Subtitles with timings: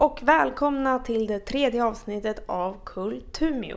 [0.00, 3.76] Och välkomna till det tredje avsnittet av Kultumio.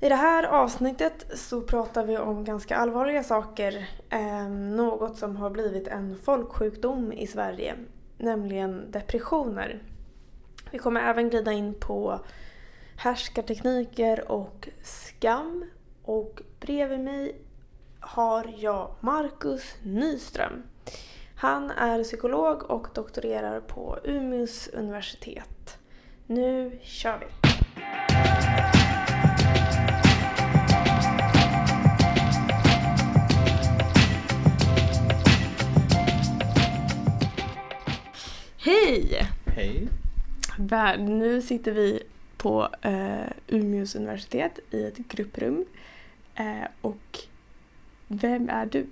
[0.00, 3.88] I det här avsnittet så pratar vi om ganska allvarliga saker.
[4.10, 7.74] Eh, något som har blivit en folksjukdom i Sverige,
[8.18, 9.82] nämligen depressioner.
[10.70, 12.20] Vi kommer även glida in på
[12.96, 15.64] härskartekniker och skam.
[16.02, 17.40] Och bredvid mig
[18.00, 20.62] har jag Marcus Nyström.
[21.42, 25.78] Han är psykolog och doktorerar på Umeås universitet.
[26.26, 27.26] Nu kör vi!
[38.56, 39.26] Hej!
[39.46, 39.88] Hej.
[40.98, 42.02] Nu sitter vi
[42.36, 45.64] på eh, Umeås universitet i ett grupprum.
[46.34, 47.18] Eh, och
[48.08, 48.86] vem är du?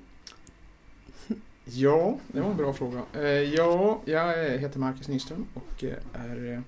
[1.72, 3.02] Ja, det var en bra fråga.
[3.14, 6.62] Eh, ja, jag heter Marcus Nyström och eh, är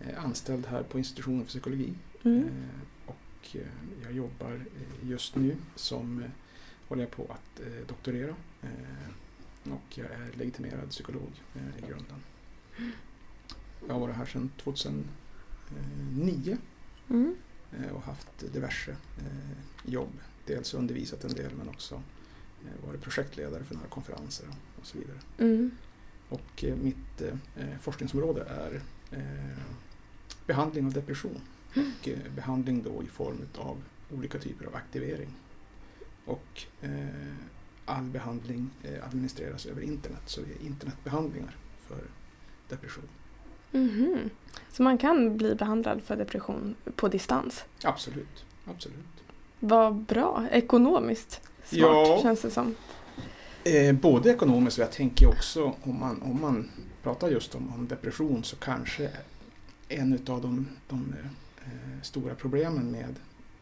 [0.00, 1.92] eh, anställd här på institutionen för psykologi.
[2.24, 2.38] Mm.
[2.48, 2.52] Eh,
[3.06, 3.60] Och eh,
[4.02, 6.28] jag jobbar eh, just nu som eh,
[6.88, 8.34] håller jag på att eh, doktorera.
[8.62, 9.08] Eh,
[9.72, 12.16] Och jag är legitimerad psykolog eh, i grunden.
[13.86, 16.56] Jag har varit här sedan 2009
[17.10, 17.34] Mm.
[17.72, 19.56] eh, och haft diverse eh,
[19.92, 20.12] jobb.
[20.46, 22.00] Dels undervisat en del men också eh,
[22.86, 24.46] varit projektledare för några konferenser
[24.80, 25.18] och så vidare.
[25.38, 25.70] Mm.
[26.28, 29.58] Och eh, mitt eh, eh, forskningsområde är eh,
[30.46, 31.40] behandling av depression.
[31.70, 35.28] Och eh, behandling då i form av olika typer av aktivering.
[36.24, 37.34] Och eh,
[37.84, 41.56] all behandling eh, administreras över internet, så det är internetbehandlingar
[41.88, 42.04] för
[42.68, 43.08] depression.
[43.72, 44.30] Mhm.
[44.70, 47.64] Så man kan bli behandlad för depression på distans?
[47.84, 49.24] Absolut, absolut.
[49.60, 50.46] Vad bra.
[50.50, 52.18] Ekonomiskt smart Ja.
[52.22, 52.74] känns det som.
[53.64, 56.70] Eh, både ekonomiskt och jag tänker också om man, om man
[57.02, 59.10] pratar just om, om depression så kanske
[59.88, 61.14] en av de, de
[61.64, 63.14] eh, stora problemen med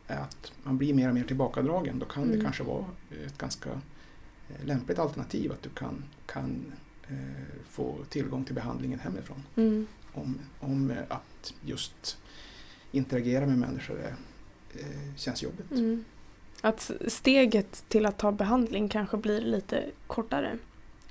[0.06, 1.98] är att man blir mer och mer tillbakadragen.
[1.98, 2.36] Då kan Mm.
[2.38, 2.84] det kanske vara
[3.26, 6.72] ett ganska eh, lämpligt alternativ att du kan, kan
[7.08, 7.16] eh,
[7.70, 9.42] få tillgång till behandlingen hemifrån.
[9.56, 9.86] Mm.
[10.14, 12.16] Om, om att just
[12.92, 14.14] interagera med människor är,
[14.80, 15.70] eh, känns jobbigt.
[15.70, 16.04] Mm.
[16.64, 20.58] Att steget till att ta behandling kanske blir lite kortare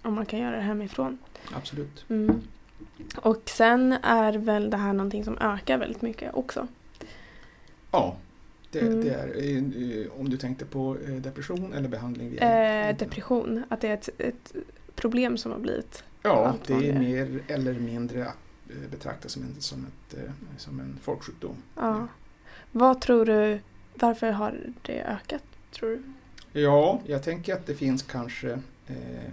[0.01, 1.17] om man kan göra det hemifrån.
[1.53, 2.06] Absolut.
[2.09, 2.41] Mm.
[3.16, 6.67] Och sen är väl det här någonting som ökar väldigt mycket också.
[7.91, 8.16] Ja,
[8.72, 9.01] det, Mm.
[9.01, 9.28] det är.
[9.28, 13.88] eh, eh, Om du tänkte på eh, depression eller behandling via Eh, depression, att det
[13.88, 14.53] är ett, ett
[14.95, 16.03] problem som har blivit.
[16.23, 18.38] Ja, det är mer eller mindre att
[18.91, 20.17] betrakta som en, som ett,
[20.57, 21.56] som en folksjukdom.
[21.75, 22.07] Ja.
[22.72, 23.59] Vad tror du,
[23.94, 26.02] varför har det ökat tror du?
[26.62, 28.52] Ja, jag tänker att det finns kanske
[28.88, 29.29] eh,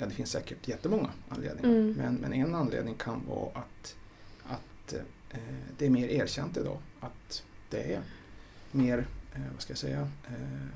[0.00, 1.68] Ja, det finns säkert jättemånga anledningar.
[1.78, 1.92] Mm.
[1.92, 3.96] Men, men en anledning kan vara att,
[4.44, 4.92] att
[5.30, 5.38] eh,
[5.78, 6.78] det är mer erkänt idag.
[7.00, 8.00] Att det är
[8.72, 8.98] mer,
[9.34, 10.68] eh, vad ska jag säga, eh,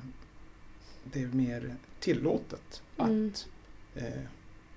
[1.05, 3.29] det är mer tillåtet Mm.
[3.29, 3.49] att
[3.95, 4.23] eh,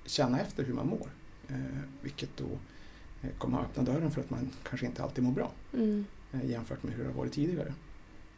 [0.05, 1.09] känna efter hur man mår.
[1.47, 1.55] Eh,
[2.01, 2.47] vilket då
[3.21, 6.05] eh, kommer att öppna dörren för att man kanske inte alltid mår bra Mm.
[6.43, 7.73] Eh, jämfört med hur det har varit tidigare.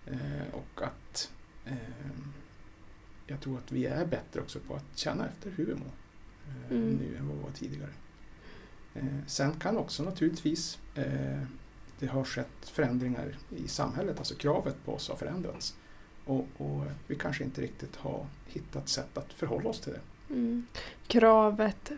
[0.06, 1.31] Eh, och att
[1.66, 1.74] eh,
[3.28, 5.91] jag tror att vi är bättre också på att känna efter hur vi mår
[6.72, 6.90] Mm.
[6.90, 7.90] nu än vad vi var tidigare.
[9.28, 10.80] Sen kan också naturligtvis
[12.00, 15.75] det har skett förändringar i samhället, alltså kravet på oss har förändrats.
[16.25, 20.34] Och, och vi kanske inte riktigt har hittat sätt att förhålla oss till det.
[20.34, 20.66] Mm.
[21.08, 21.91] Kravet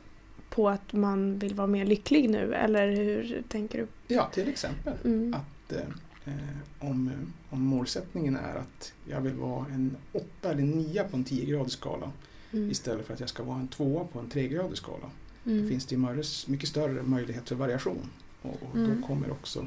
[0.49, 4.15] på att man vill vara mer lycklig nu eller hur tänker du?
[4.15, 5.33] Ja, till exempel Mm.
[5.33, 7.11] att eh, eh, om,
[7.49, 12.11] om målsättningen är att jag vill vara en åtta eller nia på en 10-gradig skala
[12.53, 12.71] Mm.
[12.71, 15.09] istället för att jag ska vara en tvåa på en tregradig skala.
[15.45, 15.61] Mm.
[15.63, 18.09] Då finns det ju mycket större möjlighet för variation
[18.41, 19.01] och, och Mm.
[19.01, 19.65] då kommer också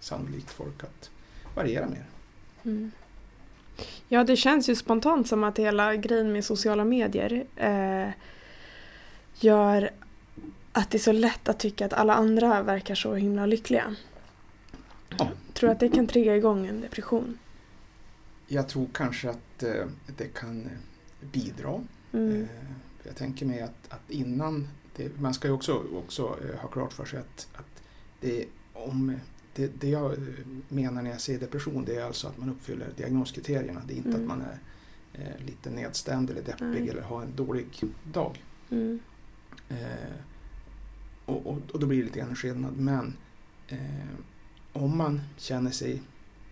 [0.00, 1.10] sannolikt folk att
[1.54, 2.06] variera mer.
[2.64, 2.90] Mm.
[4.08, 8.08] Ja, det känns ju spontant som att hela grejen med sociala medier eh,
[9.40, 9.90] gör
[10.72, 13.94] att det är så lätt att tycka att alla andra verkar så himla lyckliga.
[15.08, 15.30] Ja.
[15.52, 17.38] Tror du att det kan trigga igång en depression?
[18.46, 21.84] Jag tror kanske att eh, det kan eh, bidra.
[22.12, 22.42] Mm.
[22.42, 22.48] Eh,
[23.02, 26.92] jag tänker mig att, att innan, det, man ska ju också, också eh, ha klart
[26.92, 27.82] för sig att, att
[28.20, 29.16] det, om,
[29.54, 30.18] det, det jag eh,
[30.68, 33.82] menar när jag säger depression det är alltså att man uppfyller diagnoskriterierna.
[33.86, 34.20] Det är inte Mm.
[34.20, 34.58] att man är
[35.12, 36.88] eh, lite nedstämd eller deppig Nej.
[36.88, 37.66] eller har en dålig
[38.12, 38.44] dag.
[38.70, 39.00] Mm.
[41.24, 42.76] Och, och, och då blir det lite grann skillnad.
[42.76, 43.16] Men
[44.78, 46.02] om man känner sig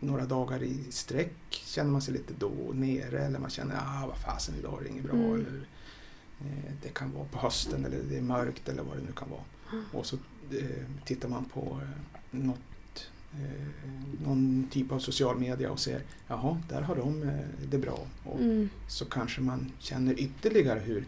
[0.00, 4.19] några dagar i sträck, känner man sig lite då nere eller man känner ah vad
[4.19, 5.14] fasen idag är det inget bra.
[5.17, 5.34] Mm.
[5.34, 5.67] Eller,
[6.40, 9.31] eh, det kan vara på hösten eller det är mörkt eller vad det nu kan
[9.31, 9.40] vara.
[9.73, 9.84] Mm.
[9.93, 10.17] Och så
[10.50, 13.90] eh, tittar man på eh, något, eh,
[14.26, 17.99] någon typ av social media och ser jaha, där har de eh, det bra.
[18.25, 18.69] Och Mm.
[18.88, 21.05] så kanske man känner ytterligare hur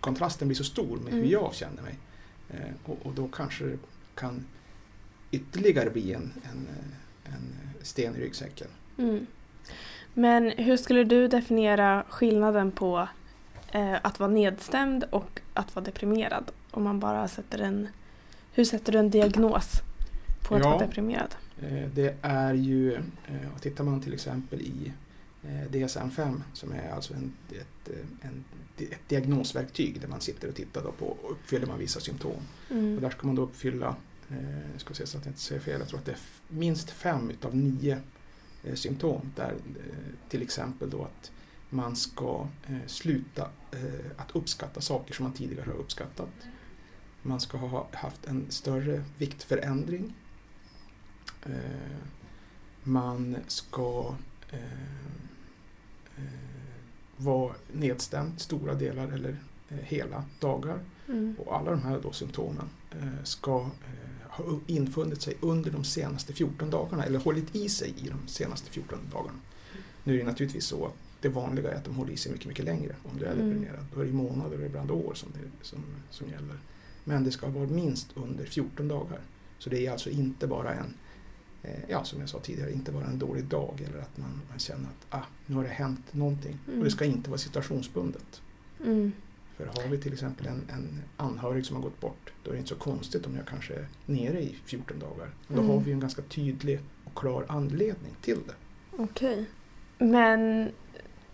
[0.00, 1.30] kontrasten blir så stor med hur Mm.
[1.30, 1.98] jag känner mig.
[2.50, 3.78] Eh, och, och då kanske det
[4.14, 4.44] kan
[5.30, 6.68] ytterligare bli en, en,
[7.24, 7.42] en
[7.82, 8.68] sten i ryggsäcken.
[8.98, 9.26] Mm.
[10.14, 13.08] Men hur skulle du definiera skillnaden på
[13.72, 16.50] eh, att vara nedstämd och att vara deprimerad?
[16.70, 17.88] Om man bara sätter en...
[18.52, 19.70] Hur sätter du en diagnos
[20.48, 20.68] på att Ja.
[20.70, 21.34] vara deprimerad?
[21.62, 24.92] Eh, det är ju, eh, och tittar man till exempel i
[25.44, 28.44] eh, DSM-5 som är alltså en, ett, eh, en,
[28.78, 32.30] ett diagnosverktyg där man sitter och tittar på och uppfyller man vissa symptom.
[32.66, 33.00] Och Mm.
[33.00, 33.96] där ska man då uppfylla,
[34.30, 36.18] eh, ska se så att jag inte säger fel, jag tror att det är
[36.48, 37.98] minst fem utav nio
[38.64, 39.32] eh, symptom.
[39.36, 41.32] Där eh, till exempel då att
[41.68, 43.48] man ska eh, sluta
[44.16, 46.28] att uppskatta saker som man tidigare har uppskattat.
[47.22, 50.14] Man ska ha haft en större viktförändring.
[52.82, 54.14] Man ska
[57.16, 59.36] vara nedstämd stora delar eller
[59.68, 60.78] hela dagar.
[61.08, 61.36] Mm.
[61.38, 62.70] Och alla de här då symptomen
[63.24, 63.70] ska
[64.38, 68.28] eh, ha infunnit sig under de senaste 14 dagarna eller hållit i sig i de
[68.28, 69.38] senaste 14 dagarna.
[70.04, 72.46] Nu är det naturligtvis så att det vanliga är att de håller i sig mycket,
[72.46, 73.48] mycket längre om du är Mm.
[73.48, 73.84] deprimerad.
[73.94, 75.78] Då är det månader och ibland år som, det, som,
[76.10, 76.58] som gäller.
[77.04, 79.20] Men det ska vara minst under 14 dagar.
[79.58, 80.94] Så det är alltså inte bara en,
[81.62, 84.58] eh, ja som jag sa tidigare, inte bara en dålig dag eller att man, man
[84.58, 86.58] känner att ah, nu har det hänt någonting.
[86.66, 86.84] Och Mm.
[86.84, 88.42] det ska inte vara situationsbundet.
[88.84, 89.12] Mm.
[89.66, 92.58] För har vi till exempel en, en anhörig som har gått bort, då är det
[92.58, 95.30] inte så konstigt om jag kanske är nere i 14 dagar.
[95.48, 95.68] Då Mm.
[95.68, 98.54] har vi en ganska tydlig och klar anledning till det.
[99.02, 99.44] Okej.
[99.98, 100.70] Men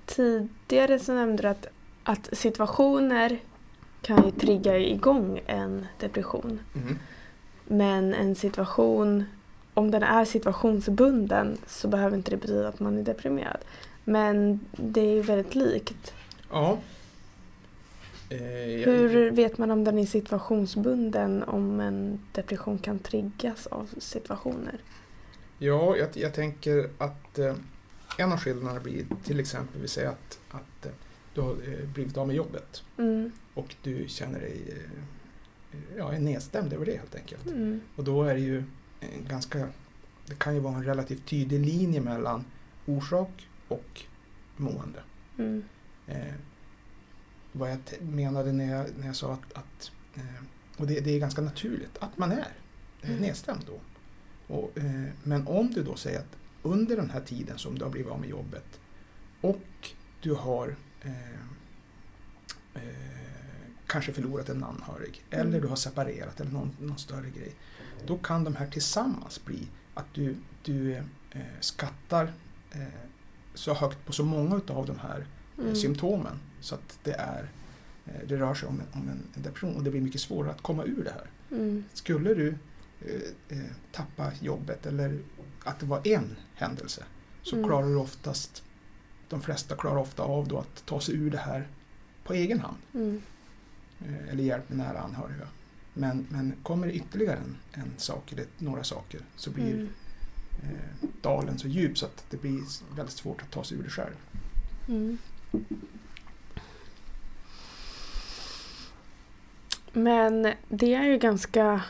[0.06, 1.66] tidigare så nämnde du att,
[2.04, 3.38] att situationer
[4.02, 6.60] kan ju trigga igång en depression.
[7.64, 9.24] Men en situation,
[9.74, 13.58] om den är situationsbunden så behöver inte det betyda att man är deprimerad.
[14.04, 16.14] Men det är ju väldigt likt.
[16.50, 16.78] Ja.
[18.28, 18.38] Eh,
[18.84, 24.78] Hur vet man om den är situationsbunden om en depression kan triggas av situationer?
[25.58, 27.54] Ja, jag, jag tänker att eh,
[28.18, 30.92] en av skillnaderna blir till exempel, vi säger att, att eh,
[31.34, 33.30] du har eh, blivit av med jobbet Mm.
[33.54, 34.60] och du känner dig
[35.96, 37.46] ja, är nedstämd över det helt enkelt.
[37.46, 37.80] Mm.
[37.96, 38.64] Och då är det ju
[39.28, 39.68] ganska,
[40.26, 42.44] det kan ju vara en relativt tydlig linje mellan
[42.86, 44.00] orsak och
[44.56, 44.98] mående.
[45.38, 45.64] Mm.
[46.06, 46.34] Eh,
[47.58, 50.22] vad jag menade när jag, när jag sa att, att eh,
[50.76, 52.38] och det, det är ganska naturligt att man är
[53.02, 53.22] eh, Mm.
[53.22, 53.80] nedstämd då.
[54.54, 57.90] Och, eh, men om du då säger att under den här tiden som du har
[57.90, 58.80] blivit av med jobbet
[59.40, 59.90] och
[60.22, 61.10] du har eh,
[63.86, 65.60] kanske förlorat en anhörig eller Mm.
[65.60, 67.54] du har separerat eller någon, någon större grej.
[68.06, 71.02] Då kan de här tillsammans bli att du, du eh,
[71.60, 72.32] skattar
[72.72, 72.80] eh,
[73.54, 75.26] så högt på så många av de här
[75.58, 75.74] Mm.
[75.76, 77.48] symptomen så att det, är,
[78.06, 80.50] eh, det rör sig om, en, om en, en depression och det blir mycket svårare
[80.52, 81.26] att komma ur det här.
[81.58, 81.84] Mm.
[81.92, 82.48] Skulle du
[83.00, 85.18] eh, eh, tappa jobbet eller
[85.64, 87.02] att det var en händelse
[87.42, 87.68] så Mm.
[87.68, 88.62] klarar du oftast,
[89.28, 91.68] de flesta klarar ofta av då att ta sig ur det här
[92.24, 93.22] på egen hand Mm.
[94.00, 95.48] eh, eller hjälp med nära anhöriga.
[95.94, 99.88] Men, men kommer det ytterligare en, en sak eller några saker så blir Mm.
[100.62, 102.60] eh, dalen så djup så att det blir
[102.96, 104.14] väldigt svårt att ta sig ur det själv.
[104.88, 105.18] Mm.
[109.92, 111.82] Men det är ju ganska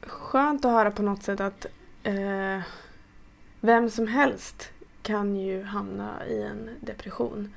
[0.00, 1.66] skönt att höra på något sätt att
[2.02, 2.60] eh,
[3.60, 4.70] vem som helst
[5.02, 7.54] kan ju hamna i en depression.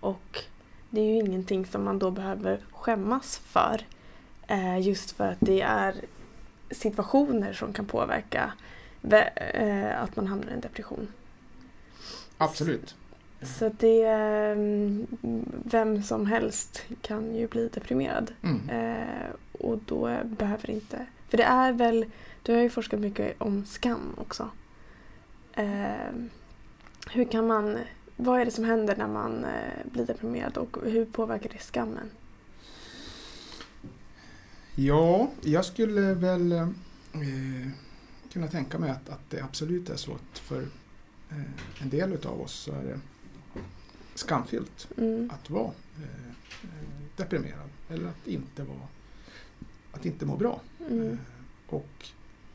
[0.00, 0.42] Och
[0.90, 3.86] det är ju ingenting som man då behöver skämmas för.
[4.46, 5.94] Eh, just för att det är
[6.70, 8.52] situationer som kan påverka
[9.36, 11.08] eh, att man hamnar i en depression.
[12.38, 12.96] Absolut.
[13.46, 15.06] Så det mm,
[15.64, 18.32] vem som helst kan ju bli deprimerad.
[18.42, 18.68] Mm.
[18.68, 21.06] Eh, och då behöver inte...
[21.28, 22.06] För det är väl...
[22.42, 24.50] Du har ju forskat mycket om skam också.
[25.52, 26.14] Eh,
[27.10, 27.78] hur kan man...
[28.16, 32.10] Vad är det som händer när man eh, blir deprimerad och hur påverkar det skammen?
[34.74, 36.68] Ja, jag skulle väl eh,
[38.32, 40.62] kunna tänka mig att, att det absolut är så att för
[41.30, 43.00] eh, en del utav oss så är det
[44.18, 45.30] skamfyllt Mm.
[45.30, 46.28] att vara eh,
[46.62, 48.88] eh, deprimerad eller att inte vara
[49.92, 50.60] att inte må bra.
[50.90, 51.08] Mm.
[51.12, 51.18] Eh,
[51.66, 52.08] och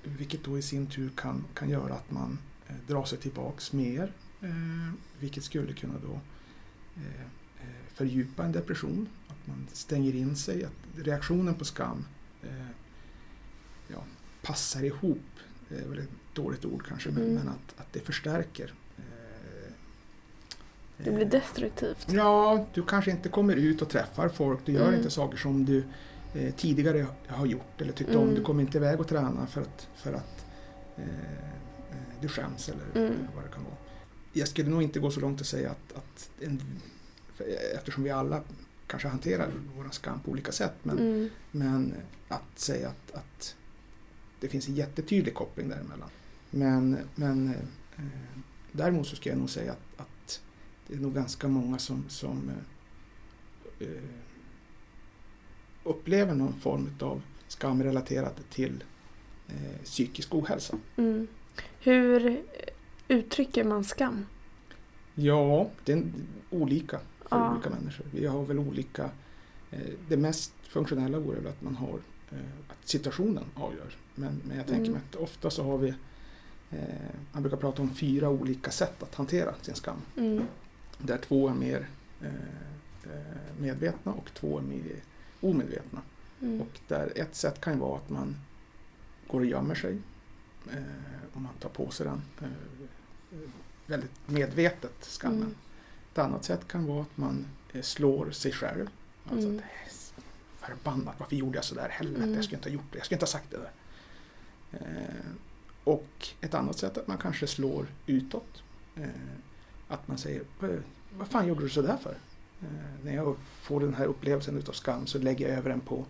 [0.03, 4.13] vilket då i sin tur kan, kan göra att man eh, drar sig tillbaks mer.
[5.20, 6.20] Vilket skulle kunna då
[7.94, 9.10] fördjupa en depression.
[9.27, 12.06] Att man stänger in sig, att reaktionen på skam
[13.88, 14.03] ja,
[14.41, 15.22] passar ihop.
[15.70, 17.36] Det är väl ett dåligt ord kanske, men, Mm.
[17.36, 18.74] men att, att det förstärker.
[21.01, 22.08] Eh, Det blir eh, destruktivt.
[22.12, 24.60] Ja, du kanske inte kommer ut och träffar folk.
[24.65, 24.96] Du gör Mm.
[24.96, 25.84] inte saker som du
[26.36, 28.24] eh, tidigare har gjort eller tyckt om.
[28.24, 28.36] Mm.
[28.36, 30.46] Du kommer inte iväg och träna för att, för att
[30.98, 31.03] eh,
[31.91, 33.27] eh, du skäms eller Mm.
[33.36, 33.75] vad det kan vara.
[34.34, 36.62] Jag skulle nog inte gå så långt att säga att, att en,
[37.75, 38.41] eftersom vi alla
[38.88, 41.29] kanske hanterar vår skam på olika sätt, men, Mm.
[41.51, 41.93] men
[42.27, 43.55] att säga att, att
[44.39, 46.10] det finns en jättetydlig koppling däremellan.
[46.50, 47.50] Men, men
[47.98, 48.03] eh,
[48.72, 49.90] däremot så ska jag nog säga att
[50.91, 52.50] det är nog ganska många som, som
[53.79, 54.01] eh, eh,
[55.83, 58.83] upplever någon form av skam relaterad till
[59.48, 60.77] eh, psykisk ohälsa.
[60.98, 61.27] Mm.
[61.79, 62.41] Hur
[63.07, 64.25] uttrycker man skam?
[65.15, 66.03] Ja, det är
[66.50, 67.51] olika för Ja.
[67.53, 68.05] olika människor.
[68.13, 69.10] Vi har väl olika...
[69.71, 72.00] Eh, det mest funktionella vore väl att man har
[72.31, 72.38] eh,
[72.69, 73.95] att situationen avgör.
[74.15, 74.91] Men, men jag tänker Mm.
[74.93, 75.93] mig att ofta så har vi...
[76.69, 76.77] Eh,
[77.31, 79.98] man brukar prata om fyra olika sätt att hantera sin skam.
[80.17, 80.43] Mm.
[81.03, 81.88] Där två är mer
[82.22, 82.27] eh,
[83.03, 84.96] eh, medvetna och två är mer
[85.41, 86.01] omedvetna.
[86.41, 86.62] Mm.
[86.62, 88.36] Och där ett sätt kan vara att man
[89.27, 89.98] går och gömmer sig.
[90.72, 90.81] Eh,
[91.34, 92.22] och man tar på sig den
[93.86, 95.38] väldigt medvetet, skammen.
[95.41, 95.55] Mm.
[96.12, 97.46] Ett annat sätt kan vara att man
[97.81, 98.88] slår sig själv.
[99.31, 99.58] Alltså Mm.
[99.60, 100.24] att, "Eh,
[100.67, 101.89] förbannat, varför gjorde jag sådär?
[101.89, 102.36] Helvete, Mm.
[102.36, 102.98] jag skulle inte ha gjort det.
[102.98, 103.72] Jag skulle inte ha sagt det där.
[104.72, 105.31] Eh,
[105.84, 108.63] och ett annat sätt är att man kanske slår utåt.
[108.96, 109.10] Eh,
[109.91, 110.69] att man säger, "Eh,
[111.17, 112.15] vad fan gjorde du sådär för?
[112.62, 112.67] Eh,
[113.03, 116.05] när jag får den här upplevelsen utav skam så lägger jag över den på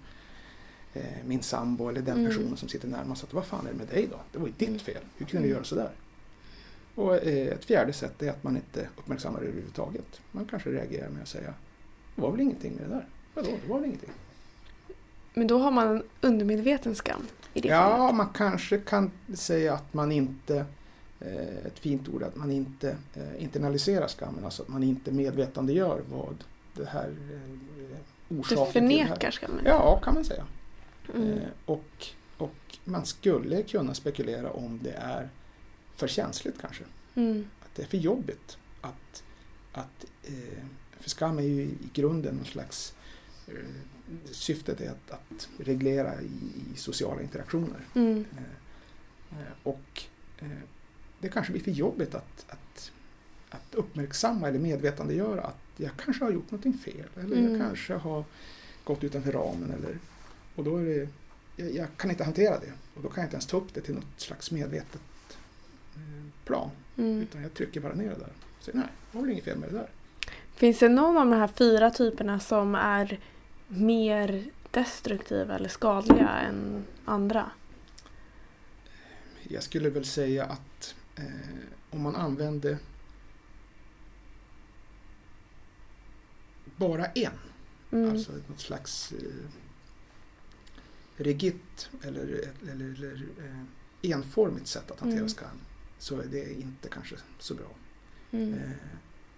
[0.93, 2.27] eh, min sambo eller den Mm.
[2.31, 3.23] personen som sitter närmast.
[3.23, 4.19] Att, vad fan är det med dig då?
[4.31, 4.79] Det var ju ditt Mm.
[4.79, 5.01] fel.
[5.17, 5.55] Hur kunde du Mm.
[5.55, 5.89] göra sådär?
[6.95, 10.21] Och eh, ett fjärde sätt är att man inte uppmärksammar det överhuvudtaget.
[10.31, 11.53] Man kanske reagerar med att säga
[12.15, 13.05] det var väl ingenting med det där.
[13.33, 14.09] Vadå, det var väl ingenting.
[15.33, 18.15] Men då har man en undermedveten skam i det Ja, fallet.
[18.15, 20.65] man kanske kan säga att man inte,
[21.65, 24.45] ett fint ord, att man inte eh, internaliserar skammen.
[24.45, 26.35] Alltså att man inte medvetandegör vad
[26.73, 27.97] det här eh,
[28.29, 29.07] Du orsaken till här.
[29.07, 29.61] förnekar skammen.
[29.65, 30.45] Ja, kan man säga.
[31.15, 31.33] Mm.
[31.37, 35.29] Eh, och, och man skulle kunna spekulera om det är
[35.95, 36.83] för känsligt kanske.
[37.15, 37.47] Mm.
[37.59, 38.57] Att det är för jobbigt.
[38.81, 39.23] Att,
[39.71, 40.63] att, eh,
[40.99, 42.93] för skam är ju i grunden någon slags
[43.47, 43.53] eh,
[44.31, 46.25] Syftet är att, att reglera i,
[46.73, 47.79] i sociala interaktioner.
[47.95, 48.25] Mm.
[48.37, 50.03] Eh, eh, och
[50.39, 50.47] eh,
[51.21, 52.91] det kanske blir för jobbigt att, att,
[53.49, 57.05] att uppmärksamma eller medvetandegöra att jag kanske har gjort någonting fel.
[57.19, 57.51] Eller Mm.
[57.51, 58.23] jag kanske har
[58.83, 59.71] gått utanför ramen.
[59.77, 59.97] Eller,
[60.55, 61.07] och då är det,
[61.55, 62.71] jag, jag kan inte hantera det.
[62.95, 65.01] Och då kan jag inte ens ta upp det till något slags medvetet
[65.95, 66.69] eh, plan.
[66.97, 67.21] Mm.
[67.21, 68.33] Utan jag trycker bara ner det där.
[68.57, 69.89] Och säger nej, det var väl inget fel med det där.
[70.55, 73.19] Finns det någon av de här fyra typerna som är
[73.67, 77.51] mer destruktiva eller skadliga än andra?
[79.43, 81.25] Jag skulle väl säga att eh,
[81.89, 82.77] om man använder
[86.77, 87.31] bara en,
[87.91, 88.09] Mm.
[88.09, 89.17] alltså något slags eh,
[91.17, 95.29] rigitt eller, eller, eller eh, enformigt sätt att hantera Mm.
[95.29, 95.57] skam
[95.97, 97.67] så är det inte kanske så bra.
[98.31, 98.53] Mm.
[98.53, 98.69] Eh,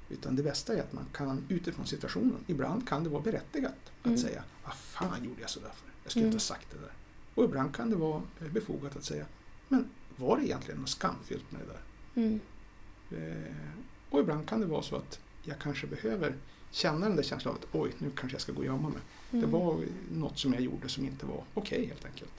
[0.10, 4.06] utan det bästa är att man kan utifrån situationen, ibland kan det vara berättigat att
[4.06, 4.18] Mm.
[4.18, 5.88] säga vad fan gjorde jag sådär för?
[6.04, 6.34] Jag skulle Mm.
[6.34, 6.94] inte ha sagt det där.
[7.36, 9.26] Och ibland kan det vara eh, befogat att säga
[9.68, 11.82] men var det egentligen något skamfyllt med det där?
[12.22, 12.40] Mm.
[13.12, 13.54] Eh,
[14.10, 16.34] och ibland kan det vara så att jag kanske behöver
[16.72, 19.02] känna den där känslan av att oj, nu kanske jag ska gå och gömma mig.
[19.32, 19.52] Det Mm.
[19.52, 19.80] var
[20.12, 22.32] något som jag gjorde som inte var okej helt enkelt.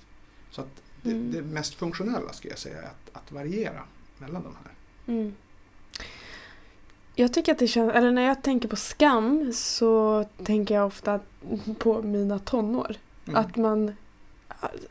[0.51, 1.33] Så att det, Mm.
[1.33, 3.83] det mest funktionella skulle jag säga är att, att variera
[4.19, 4.73] mellan de här.
[5.15, 5.35] Mm.
[7.15, 11.21] Jag tycker att det känns, eller när jag tänker på skam så tänker jag ofta
[11.79, 12.97] på mina tonår.
[13.27, 13.37] Mm.
[13.41, 13.93] Att man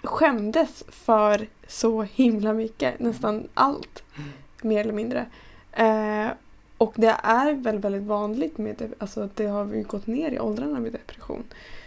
[0.04, 4.30] skämdes för så himla mycket, nästan allt Mm.
[4.62, 5.25] mer eller mindre.
[5.72, 6.30] Eh,
[6.77, 10.32] och det är väl väldigt vanligt med det, alltså att det har ju gått ner
[10.32, 11.44] i åldrarna med depression.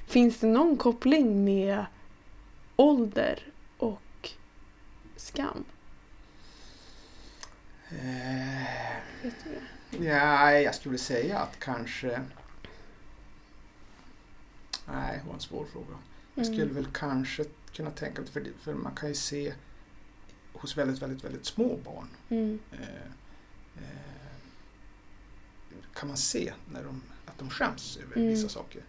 [0.06, 1.84] Finns det någon koppling med
[2.76, 3.38] ålder
[3.78, 4.30] och
[5.16, 5.64] skam?
[7.88, 8.62] Eh?
[10.04, 12.20] Ja, jag skulle säga att kanske...
[14.92, 15.96] Nej, det var en svår fråga.
[16.34, 16.74] Jag skulle Mm.
[16.74, 19.52] väl kanske kunna tänka mig, för, det- för man kan ju se
[20.60, 22.58] hos väldigt, väldigt, väldigt små barn Mm.
[22.72, 22.78] eh,
[23.76, 24.26] eh,
[25.94, 28.28] kan man se när de, att de skäms över Mm.
[28.28, 28.82] vissa saker.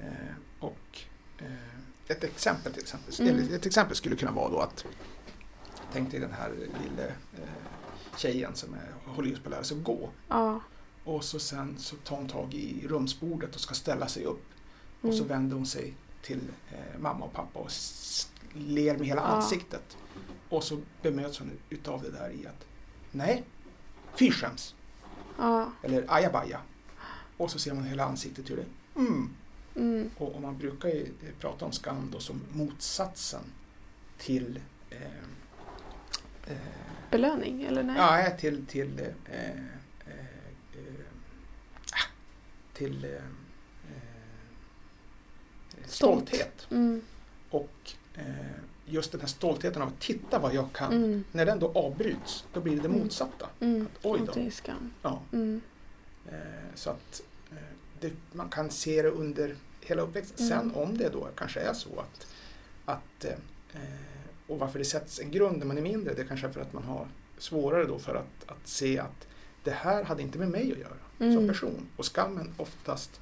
[0.00, 0.98] Eh, och
[1.38, 1.78] eh,
[2.08, 3.54] ett exempel till exempel, Mm.
[3.54, 4.84] ett exempel skulle kunna vara då att
[5.92, 6.50] tänk dig den här
[6.84, 7.48] lilla eh,
[8.16, 10.10] tjejen som är, håller just på att lära sig att gå.
[10.28, 10.60] Ja.
[11.04, 14.44] Och så sen så tar hon tag i rumsbordet och ska ställa sig upp.
[15.00, 15.28] Och så Mm.
[15.28, 16.40] vänder hon sig till
[16.72, 17.70] eh, mamma och pappa och
[18.54, 19.26] ler med hela Ja.
[19.26, 19.96] ansiktet.
[20.54, 22.66] Och så bemöts hon utav det där i att
[23.10, 23.44] nej,
[24.14, 24.74] fy skäms.
[25.38, 25.72] Ja.
[25.82, 26.60] Eller ajabaja.
[27.36, 28.66] Och så ser man hela ansiktet hur det
[29.00, 29.30] mm.
[29.76, 30.10] Mm.
[30.16, 33.42] Och, och man brukar ju eh, prata om skam då som motsatsen
[34.18, 35.02] till eh,
[36.46, 36.56] eh,
[37.10, 37.96] Belöning, eller nej?
[37.96, 39.64] Ja, till, till, eh, eh,
[40.06, 41.04] eh,
[41.92, 42.08] ah,
[42.72, 43.10] till eh,
[45.86, 46.28] Stolt.
[46.28, 46.66] stolthet.
[46.70, 47.02] Mm.
[47.50, 48.24] Och eh,
[48.86, 50.92] just den här stoltheten av att titta vad jag kan.
[50.92, 51.24] Mm.
[51.32, 53.00] När den då avbryts, då blir det det Mm.
[53.00, 53.46] motsatta.
[53.60, 53.86] Mm.
[54.02, 54.32] Oj Och då.
[55.02, 55.60] Ja, Mm.
[56.28, 56.34] eh,
[56.74, 57.56] så att eh,
[58.00, 60.46] det, man kan se det under hela uppväxten.
[60.46, 60.58] Mm.
[60.60, 62.26] Sen om det då kanske är så att,
[62.84, 63.80] att eh,
[64.46, 66.72] och varför det sätts en grund när man är mindre, det kanske är för att
[66.72, 67.06] man har
[67.38, 69.26] svårare då för att, att se att
[69.64, 71.48] det här hade inte med mig att göra som Mm.
[71.48, 71.86] person.
[71.96, 73.20] Och skammen oftast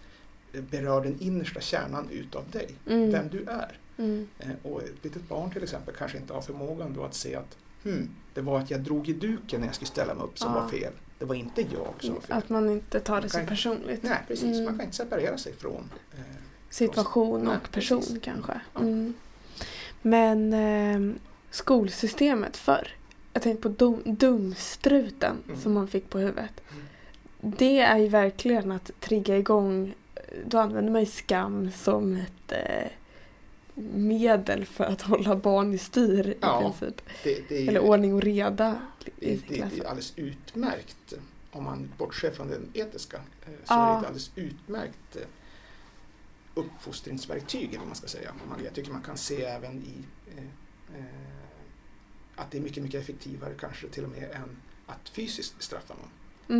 [0.52, 3.78] berör den innersta kärnan utav dig, vem du är.
[4.02, 4.28] Mm.
[4.38, 7.56] Eh, Och ett litet barn till exempel kanske inte har förmågan då att se att
[7.84, 10.52] hmm, det var att jag drog i duken när jag skulle ställa mig upp som
[10.54, 10.60] Ja.
[10.60, 10.92] var fel.
[11.18, 12.36] Det var inte jag som var fel.
[12.36, 14.02] Att man inte tar det så personligt.
[14.02, 14.44] Nej, precis.
[14.44, 14.64] Mm.
[14.64, 16.20] Man kan inte separera sig från eh,
[16.70, 18.22] Situation Nej, och person precis.
[18.22, 18.60] kanske.
[18.74, 18.80] Ja.
[18.80, 19.14] Mm.
[20.02, 21.16] Men eh,
[21.50, 22.88] skolsystemet förr.
[23.32, 25.60] Jag tänkte på dum, dumstruten Mm.
[25.60, 26.60] som man fick på huvudet.
[26.72, 26.84] Mm.
[27.58, 29.94] Det är ju verkligen att trigga igång.
[30.46, 32.88] Då använder man ju skam som ett eh,
[33.74, 36.60] medel för att hålla barn i styr i Ja.
[36.60, 37.02] princip.
[37.24, 38.80] det, det, är, Eller ordning och reda
[39.16, 41.14] i det, det är alldeles utmärkt
[41.50, 43.16] om man bortser från den etiska.
[43.16, 43.82] eh, Så Ja.
[43.82, 45.22] är det ett alldeles utmärkt eh,
[46.54, 48.34] uppfostringsverktyg eller vad man ska säga.
[48.64, 50.04] Jag tycker man kan se även i
[50.36, 50.44] eh,
[50.98, 51.04] eh,
[52.36, 56.10] att det är mycket, mycket effektivare kanske till och med än att fysiskt straffa någon.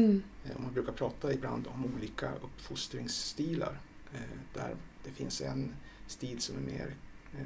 [0.01, 0.23] Mm.
[0.57, 3.81] Man brukar prata ibland om olika uppfostringsstilar.
[4.15, 4.21] eh,
[4.55, 5.75] Där det finns en
[6.07, 6.97] stil som är mer
[7.35, 7.41] eh,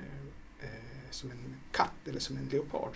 [0.61, 2.93] eh, som en katt eller som en leopard.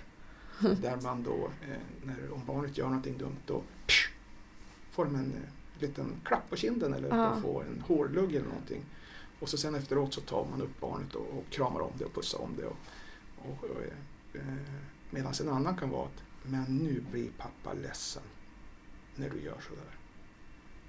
[0.82, 4.08] Där man då, eh, när, om barnet gör någonting dumt, då psh,
[4.90, 7.30] får de en eh, liten klapp på kinden eller Ja.
[7.30, 8.84] de får en hårlugg eller någonting.
[9.40, 12.14] Och så sen efteråt så tar man upp barnet och, och kramar om det och
[12.14, 12.64] pussar om det.
[12.66, 12.76] Och,
[13.38, 13.82] och, och,
[14.34, 14.42] eh,
[15.10, 18.22] Medan en annan kan vara att, men nu blir pappa ledsen
[19.16, 19.96] när du gör sådär.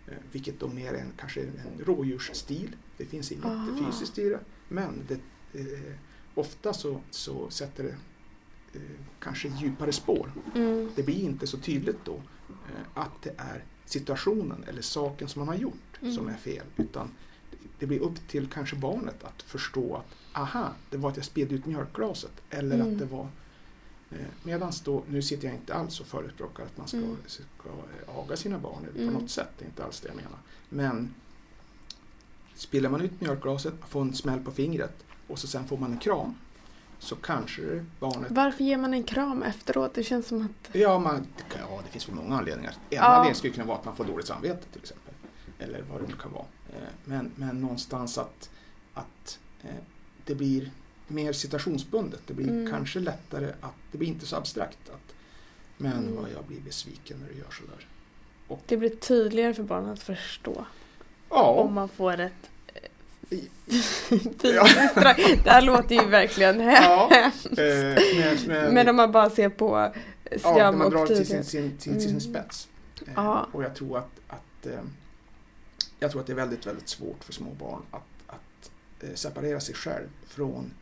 [0.08, 2.76] Eh, Vilket då mer är en, kanske en rådjursstil.
[2.98, 3.68] Det finns inget Aha.
[3.86, 4.40] fysiskt i det.
[4.72, 5.20] Men det,
[5.60, 5.94] eh,
[6.36, 7.96] ofta så, så sätter det
[8.80, 8.82] eh,
[9.20, 10.32] kanske djupare spår.
[10.56, 10.92] Mm.
[10.96, 15.48] Det blir inte så tydligt då eh, att det är situationen eller saken som man
[15.48, 16.14] har gjort Mm.
[16.14, 16.66] som är fel.
[16.78, 17.12] Utan
[17.80, 21.56] det blir upp till kanske barnet att förstå att aha, det var att jag spillde
[21.56, 22.32] ut mjölkglaset.
[22.50, 22.94] Eller Mm.
[22.94, 23.28] att det var
[24.12, 27.18] eh, Medans då, nu sitter jag inte alls och förespråkar att man ska, Mm.
[27.28, 29.14] ska eh, aga sina barn på Mm.
[29.14, 29.50] något sätt.
[29.58, 30.40] Det är inte alls det jag menar.
[30.70, 31.14] Men
[32.62, 35.98] spiller man ut mjölkglaset, får en smäll på fingret och så sen får man en
[35.98, 36.36] kram.
[37.00, 39.94] Så kanske barnet Varför ger man en kram efteråt?
[39.94, 40.76] Det känns som att...
[40.76, 41.28] Ja, man,
[41.60, 42.72] ja, det finns väl många anledningar.
[42.90, 43.02] En Ja.
[43.04, 45.14] anledning skulle kunna vara att man får dåligt samvete till exempel.
[45.60, 46.46] Eller vad det nu kan vara.
[46.70, 48.50] Eh, Men, men någonstans att,
[48.94, 49.70] att eh,
[50.26, 50.72] det blir
[51.08, 52.22] mer situationsbundet.
[52.28, 52.72] Det blir Mm.
[52.72, 54.90] kanske lättare att, det blir inte så abstrakt.
[54.90, 55.14] Att,
[55.78, 56.16] men Mm.
[56.16, 57.88] vad jag blir besviken när du gör sådär.
[58.66, 60.66] Det blir tydligare för barnen att förstå.
[61.30, 62.50] Ja, Om man får ett.
[64.42, 67.46] Det här låter ju verkligen Ja, hemskt.
[67.46, 69.92] eh, men, men, Men om man bara ser på
[70.32, 72.20] ja, skam när man drar och till sin, sin, till sin Mm.
[72.22, 72.68] spets.
[73.08, 73.48] Eh, Ja.
[73.52, 74.80] Och jag tror att, att eh,
[76.00, 78.72] jag tror att det är väldigt, väldigt svårt för små barn att, att
[79.04, 80.74] eh, separera sig själv från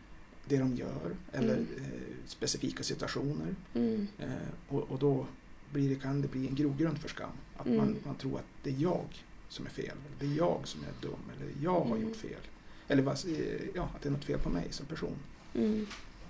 [0.46, 1.68] det de gör eller Mm.
[1.78, 3.56] eh, specifika situationer.
[3.74, 4.08] Mm.
[4.20, 4.28] Eh,
[4.76, 5.26] och, och då
[5.72, 7.30] blir det, kan det bli en grogrund för skam.
[7.58, 7.78] Att Mm.
[7.78, 9.06] man, man tror att det är jag
[9.50, 12.02] som är fel, det är jag som är dum, eller jag har Mm.
[12.08, 12.42] gjort fel.
[12.88, 15.16] Eller eh, ja, att det är något fel på mig som person.
[15.54, 15.88] Mm.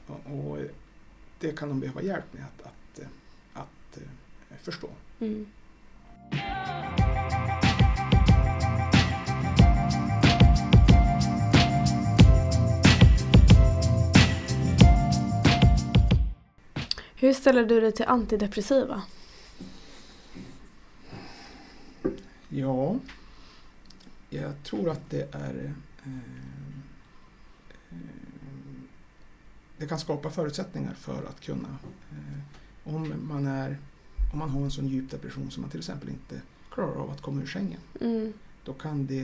[0.07, 0.57] Och, och
[1.39, 3.07] det kan de behöva hjälp med att, att, eh,
[3.53, 4.89] att eh, förstå.
[5.19, 5.45] Mm.
[17.15, 19.01] Hur ställer du dig till antidepressiva?
[22.49, 22.99] Ja,
[24.29, 26.11] jag tror att det är eh,
[27.89, 27.97] eh,
[29.77, 31.77] det kan skapa förutsättningar för att kunna
[32.11, 32.39] eh,
[32.95, 33.77] om man är
[34.33, 37.21] om man har en sån djup depression som man till exempel inte klarar av att
[37.21, 38.33] komma ur sängen Mm.
[38.63, 39.23] då kan det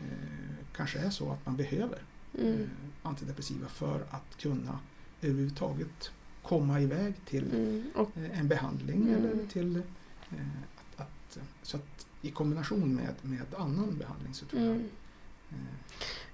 [0.00, 1.98] eh, kanske är så att man behöver
[2.38, 2.60] Mm.
[2.62, 2.68] eh,
[3.02, 4.78] antidepressiva för att kunna
[5.22, 6.10] överhuvudtaget
[6.42, 7.84] komma iväg till Mm.
[7.94, 9.14] Och, eh, en behandling Mm.
[9.14, 9.82] eller till
[11.30, 14.90] att, så att i kombination med, med annan behandling så tror jag mm.
[15.50, 15.56] eh,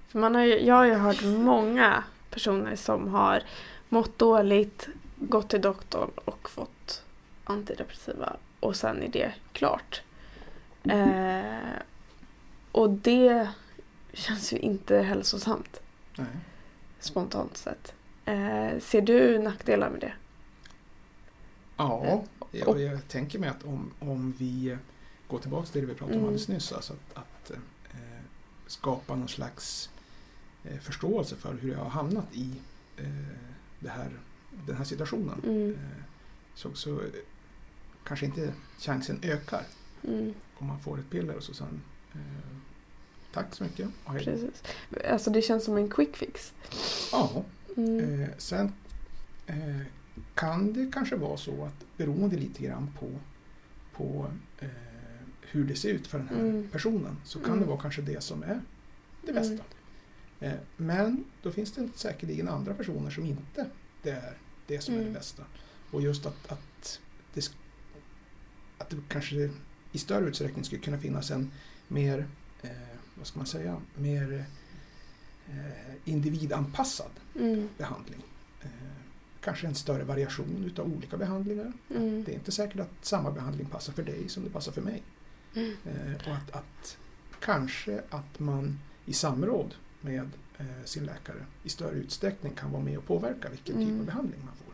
[0.08, 3.42] För man har ju, jag har ju hört många personer som har
[3.88, 7.04] mått dåligt, gått till doktorn och fått
[7.44, 10.02] antidepressiva och sen är det klart.
[10.84, 11.78] Eh,
[12.72, 13.48] och det
[14.12, 15.80] känns ju inte hälsosamt
[16.16, 16.26] Nej.
[17.00, 17.94] spontant sett.
[18.24, 20.12] Eh, ser du nackdelar med det?
[21.88, 22.24] Ja,
[22.66, 24.76] Och- jag, tänker mig att om, om vi
[25.28, 26.28] går tillbaka till det vi pratade om Mm.
[26.28, 28.20] alldeles nyss, alltså att, att eh,
[28.66, 29.90] skapa någon slags
[30.64, 32.52] eh, förståelse för hur jag har hamnat i
[32.96, 34.10] eh, här,
[34.66, 35.40] den här situationen.
[35.44, 36.02] Mm, Eh,
[36.54, 37.06] så, så eh,
[38.04, 39.62] kanske inte chansen ökar
[40.08, 41.80] mm, om man får ett piller och så sen
[42.12, 42.20] eh,
[43.32, 43.88] Tack så mycket.
[44.06, 44.62] precis.
[45.10, 46.52] Alltså det känns som en quick fix.
[47.12, 47.44] Ja,
[47.76, 48.72] Mm, Eh, sen
[49.46, 49.80] eh,
[50.34, 53.10] kan det kanske vara så att beroende lite grann på,
[53.92, 54.26] på
[54.60, 54.68] eh,
[55.40, 56.68] hur det ser ut för den här Mm.
[56.72, 57.60] personen så kan Mm.
[57.60, 58.60] det vara kanske det som är
[59.26, 59.42] det Mm.
[59.42, 59.64] bästa.
[60.40, 63.66] Eh, men då finns det säkerligen andra personer som inte
[64.02, 65.12] det är det som är Mm.
[65.12, 65.42] det bästa.
[65.90, 67.00] Och just att, att,
[67.34, 67.52] det,
[68.78, 69.50] att det kanske
[69.92, 71.50] i större utsträckning skulle kunna finnas en
[71.88, 72.26] mer,
[72.62, 72.70] eh,
[73.14, 74.44] vad ska man säga, mer
[75.48, 78.22] eh, individanpassad mm, behandling.
[78.62, 78.68] Eh,
[79.44, 81.72] kanske en större variation utav olika behandlingar.
[81.90, 84.82] mm, Det är inte säkert att samma behandling passar för dig som det passar för
[84.82, 85.02] mig.
[85.54, 86.98] mm, Eh, och att, att
[87.40, 92.98] kanske att man i samråd med eh, sin läkare i större utsträckning kan vara med
[92.98, 94.00] och påverka vilken typ Mm.
[94.00, 94.72] av behandling man får.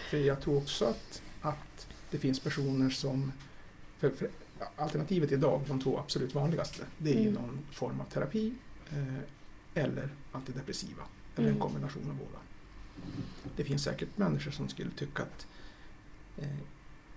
[0.00, 3.32] För jag tror också att, att det finns personer som
[3.98, 4.28] för, för
[4.76, 7.42] alternativet idag, de två absolut vanligaste, det är ju Mm.
[7.42, 8.54] någon form av terapi
[8.90, 9.18] eh,
[9.74, 11.02] eller antidepressiva.
[11.36, 11.62] Eller en Mm.
[11.62, 12.38] kombination av båda.
[13.56, 15.46] Det finns säkert människor som skulle tycka att
[16.38, 16.48] eh,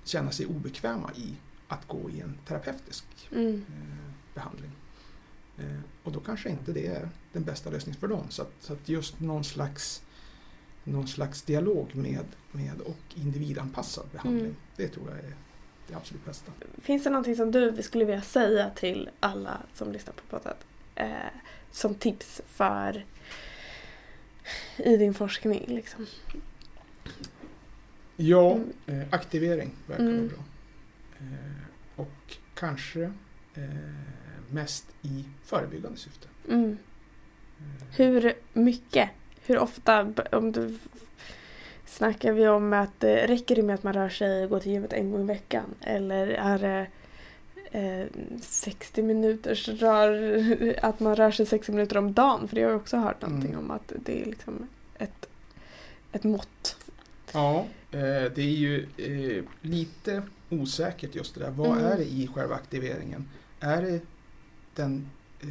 [0.03, 1.35] känna sig obekväma i
[1.67, 4.71] att gå i en terapeutisk mm, eh, behandling.
[5.57, 8.25] Eh, och då kanske inte det är den bästa lösningen för dem.
[8.29, 10.03] Så att, så att just någon slags,
[10.83, 14.55] någon slags dialog med, med och individanpassad behandling, Mm.
[14.75, 15.35] det tror jag är
[15.87, 16.51] det absolut bästa.
[16.81, 20.55] Finns det någonting som du skulle vilja säga till alla som lyssnar på podden?
[20.95, 21.09] Eh,
[21.71, 23.05] som tips för
[24.77, 26.05] i din forskning liksom?
[28.15, 28.73] Ja, Mm.
[29.01, 30.17] eh, aktivering verkar Mm.
[30.17, 30.43] vara bra.
[31.19, 31.63] Eh,
[31.95, 33.03] och kanske
[33.55, 33.63] eh,
[34.49, 36.27] mest i förebyggande syfte.
[36.49, 36.77] Mm.
[37.59, 39.09] Eh, Hur mycket?
[39.45, 40.13] Hur ofta?
[40.31, 40.77] Om du
[41.87, 44.71] Snackar vi om att det räcker det med att man rör sig och går till
[44.71, 45.75] gymmet en gång i veckan?
[45.81, 46.87] Eller är det
[47.75, 48.07] eh,
[48.41, 52.47] 60 minuters rör, att man rör sig 60 minuter om dagen?
[52.47, 53.65] För det har jag också hört någonting Mm.
[53.65, 55.29] om att det är liksom ett,
[56.11, 56.77] ett mått.
[57.33, 57.59] Ja,
[57.91, 57.99] eh,
[58.35, 61.51] det är ju eh, lite osäkert just det där.
[61.51, 61.83] Vad Mm.
[61.91, 63.29] är det i själva aktiveringen?
[63.59, 63.99] Är det
[64.75, 65.09] den
[65.41, 65.47] eh,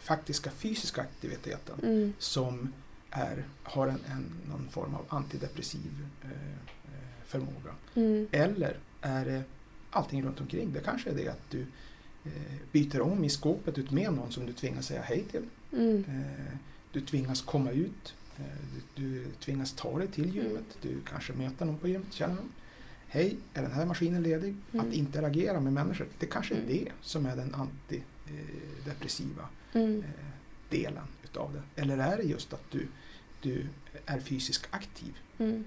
[0.00, 2.12] faktiska fysiska aktiviteten Mm.
[2.18, 2.72] som
[3.10, 5.90] är, har en, en, någon form av antidepressiv
[6.22, 7.74] eh, eh, förmåga?
[7.94, 8.26] Mm.
[8.32, 9.42] Eller är det
[9.96, 10.72] allting runt omkring?
[10.72, 11.60] Det kanske är det att du
[12.24, 12.32] eh,
[12.72, 15.42] byter om i skåpet ut med någon som du tvingas säga hej till.
[15.72, 16.04] Mm.
[16.08, 16.56] Eh,
[16.92, 18.14] Du tvingas komma ut.
[18.38, 18.44] eh,
[18.94, 20.52] Du, tvingas ta dig till gymmet.
[20.52, 20.64] Mm.
[20.82, 22.12] Du kanske möter någon på gymmet.
[22.12, 22.52] Känner någon.
[23.08, 24.54] Hej, är den här maskinen ledig?
[24.72, 24.86] Mm.
[24.88, 26.06] Att interagera med människor.
[26.18, 26.68] Det kanske är Mm.
[26.72, 30.04] det som är den antidepressiva Mm.
[30.70, 31.82] delen utav det.
[31.82, 32.86] Eller är det just att du,
[33.42, 33.66] du
[34.06, 35.14] är fysiskt aktiv?
[35.38, 35.64] Mm.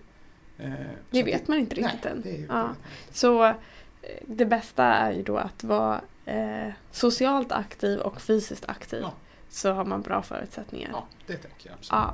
[1.11, 2.21] Det vet man inte nej, riktigt än.
[2.21, 2.75] Det, det Ja.
[3.11, 3.53] Så
[4.27, 8.99] det bästa är ju då att vara eh, socialt aktiv och fysiskt aktiv.
[9.01, 9.11] Ja.
[9.49, 10.89] Så har man bra förutsättningar.
[10.93, 11.91] Ja, det tänker jag absolut.
[11.91, 12.13] Ja.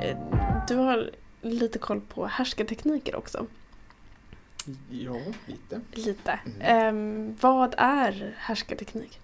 [0.00, 0.16] Eh,
[0.68, 1.10] Du har
[1.42, 3.46] lite koll på härskartekniker också.
[4.90, 5.80] Ja, lite.
[5.92, 6.40] Lite.
[6.46, 6.60] Mm.
[6.60, 9.20] Ehm, vad är härskarteknik?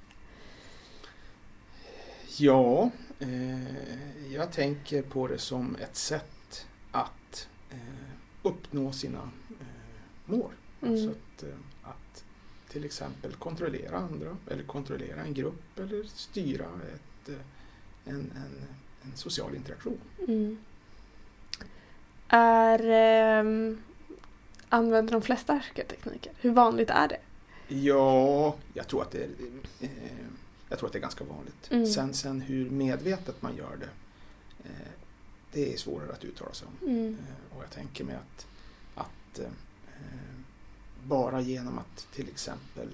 [2.38, 7.76] Ja, eh, jag tänker på det som ett sätt att eh,
[8.42, 9.66] uppnå sina eh,
[10.24, 10.52] mål.
[10.80, 10.94] Mm.
[10.94, 12.24] Alltså att, eh, att
[12.68, 18.66] till exempel kontrollera andra eller kontrollera en grupp eller styra ett, eh, en, en,
[19.02, 19.98] en social interaktion.
[20.28, 20.58] Mm.
[22.28, 23.82] Är, ehm,
[24.68, 26.32] använder de flesta härskartekniker?
[26.40, 27.18] Hur vanligt är det?
[27.74, 29.28] Ja, jag tror att det är,
[29.80, 29.90] eh,
[30.68, 31.68] jag tror att det är ganska vanligt.
[31.70, 31.86] Mm.
[31.86, 33.88] Sen, sen hur medvetet man gör det,
[34.68, 34.88] eh,
[35.52, 36.88] det är svårare att uttala sig om.
[36.88, 37.16] Mm.
[37.28, 38.46] Eh, Och jag tänker mig att,
[38.94, 39.50] att eh,
[41.04, 42.88] bara genom att till exempel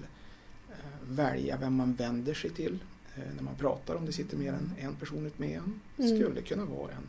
[0.70, 0.76] eh,
[1.08, 2.78] välja vem man vänder sig till
[3.16, 6.16] eh, när man pratar om det sitter mer än en person med en Mm.
[6.16, 7.06] skulle kunna vara en,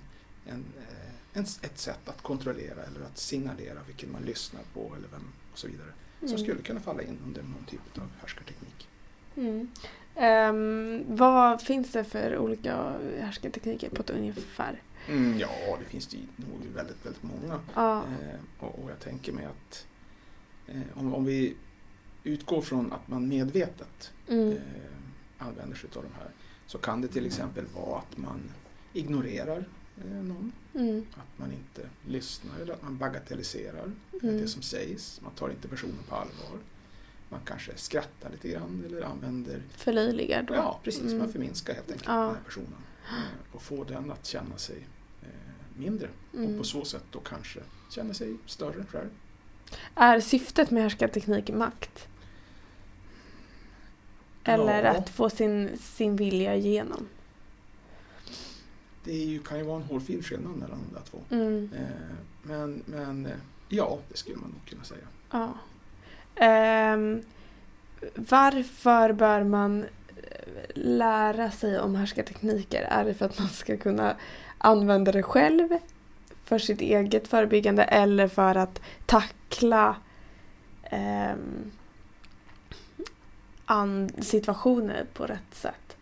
[0.54, 0.66] en, en,
[1.36, 5.68] ett sätt att kontrollera eller att signalera vilken man lyssnar på eller vem och så
[5.68, 5.88] vidare.
[6.20, 6.40] Som Mm.
[6.40, 8.88] skulle kunna falla in under någon typ av härskarteknik.
[9.36, 9.72] Mm.
[10.16, 14.82] Ehm, vad finns det för olika härskartekniker på ett ungefär?
[15.10, 17.60] Mm, ja, det finns det nog väldigt, väldigt många.
[17.76, 17.98] Ja.
[18.04, 19.88] Eh, och, och jag tänker mig att
[20.68, 21.56] eh, om, om vi
[22.24, 24.52] utgår från att man medvetet Mm.
[24.52, 24.58] eh,
[25.38, 26.30] använder sig av de här
[26.68, 28.42] så kan det till exempel vara att man
[28.94, 29.66] ignorerar
[30.04, 31.06] någon, Mm.
[31.14, 33.92] att man inte lyssnar eller att man bagatelliserar
[34.24, 34.38] Mm.
[34.38, 35.22] det som sägs.
[35.24, 36.58] Man tar inte personen på allvar.
[37.30, 40.54] Man kanske skrattar lite grann eller använder Förlöjligar då?
[40.54, 41.02] Ja, precis.
[41.04, 41.18] Mm.
[41.18, 42.14] Man förminskar helt enkelt Ja.
[42.26, 42.76] den här personen
[43.10, 44.88] eh, och får den att känna sig
[45.22, 45.28] eh,
[45.80, 46.58] mindre och Mm.
[46.58, 49.10] på så sätt då kanske känna sig större själv.
[49.96, 52.08] Är syftet med härskarteknik makt?
[54.44, 54.90] Eller Ja.
[54.92, 57.08] att få sin, sin vilja igenom?
[59.06, 61.18] Det ju, kan ju vara en hårfin skillnad mellan de där två.
[61.30, 61.70] Mm.
[61.76, 63.32] Eh, men, men eh,
[63.70, 65.06] ja, det skulle man nog kunna säga.
[65.32, 65.54] Ja.
[66.36, 67.22] Ehm,
[68.16, 69.88] varför bör man eh,
[70.76, 72.82] lära sig om härskartekniker?
[72.82, 74.16] Är det för att man ska kunna
[74.58, 75.70] använda det själv
[76.44, 79.96] för sitt eget förebyggande eller för att tackla
[83.66, 85.95] an- situationer på rätt sätt?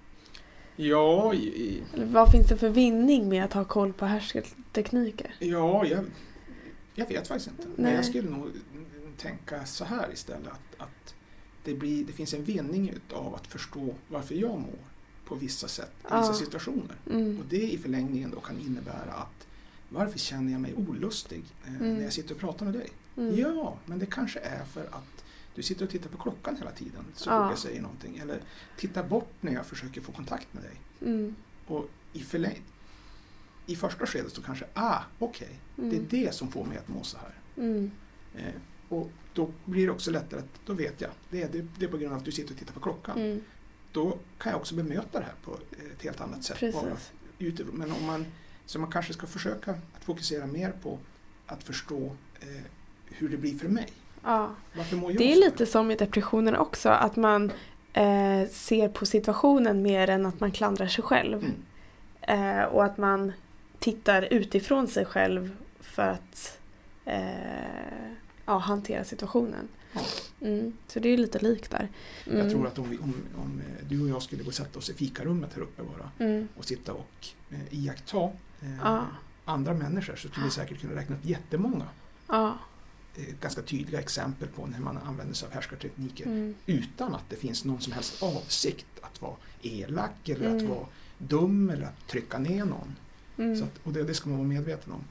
[0.76, 5.36] Ja, i, Eller vad finns det för vinning med att ha koll på härskartekniker?
[5.40, 6.06] ja jag,
[6.96, 7.68] jag vet faktiskt inte.
[7.76, 7.94] Men Nej.
[7.96, 8.48] jag skulle nog
[9.18, 10.48] tänka så här istället.
[10.48, 11.16] Att, att
[11.64, 14.80] det, blir, det finns en vinning av att förstå varför jag mår
[15.26, 16.34] på vissa sätt i vissa Ja.
[16.34, 16.96] situationer.
[17.12, 17.40] Mm.
[17.40, 19.48] Och det i förlängningen då kan innebära att
[19.90, 21.94] varför känner jag mig olustig eh, Mm.
[21.96, 22.90] när jag sitter och pratar med dig?
[23.18, 23.40] Mm.
[23.40, 25.23] Ja, men det kanske är för att
[25.56, 27.44] du sitter och tittar på klockan hela tiden så Ja.
[27.44, 28.18] fort jag säger någonting.
[28.18, 28.42] Eller
[28.78, 30.82] tittar bort när jag försöker få kontakt med dig.
[31.02, 31.36] Mm.
[31.68, 32.62] Och i, förläng-
[33.66, 36.08] i första skedet så kanske, ah, okej, det är Mm.
[36.10, 37.34] det som får mig att må så här.
[37.58, 37.92] Mm.
[38.36, 38.54] Eh,
[38.89, 41.89] och då blir det också lättare att, då vet jag, det är, det, det är
[41.89, 43.18] på grund av att du sitter och tittar på klockan.
[43.18, 43.42] Mm.
[43.92, 45.58] Då kan jag också bemöta det här på
[45.94, 46.58] ett helt annat sätt.
[46.58, 47.12] Precis.
[47.74, 48.26] men om man,
[48.66, 51.00] så man kanske ska försöka att fokusera mer på
[51.46, 52.48] att förstå eh,
[53.06, 53.94] hur det blir för mig.
[54.24, 54.50] Ja.
[54.78, 57.52] Varför mår jag Det är så lite som i depressionen också, att man
[57.94, 61.44] eh, ser på situationen mer än att man klandrar sig själv.
[61.44, 62.60] Mm.
[62.60, 63.32] Eh, och att man
[63.80, 66.60] tittar utifrån sig själv för att
[67.06, 68.12] eh,
[68.46, 69.68] ja, hantera situationen.
[69.94, 70.02] Ja.
[70.42, 70.74] Mm.
[70.88, 71.88] Så det är lite likt där.
[72.28, 72.38] Mm.
[72.40, 74.80] Jag tror att om, vi, om, om eh, du och jag skulle gå och sätta
[74.80, 76.48] oss i fikarummet här uppe bara Mm.
[76.58, 78.18] och sitta och eh, iaktta
[78.62, 79.06] eh, Ja.
[79.46, 81.86] andra människor så skulle vi säkert kunna räkna upp jättemånga
[82.28, 82.58] Ja.
[83.15, 86.56] Eh, ganska tydliga exempel på när man använder sig av härskartekniker Mm.
[86.65, 90.69] utan att det finns någon som helst avsikt att vara elak eller att Mm.
[90.69, 92.95] vara dum eller att trycka ner någon.
[93.38, 93.56] Mm.
[93.58, 95.04] Så att, och det, det ska man vara medveten om.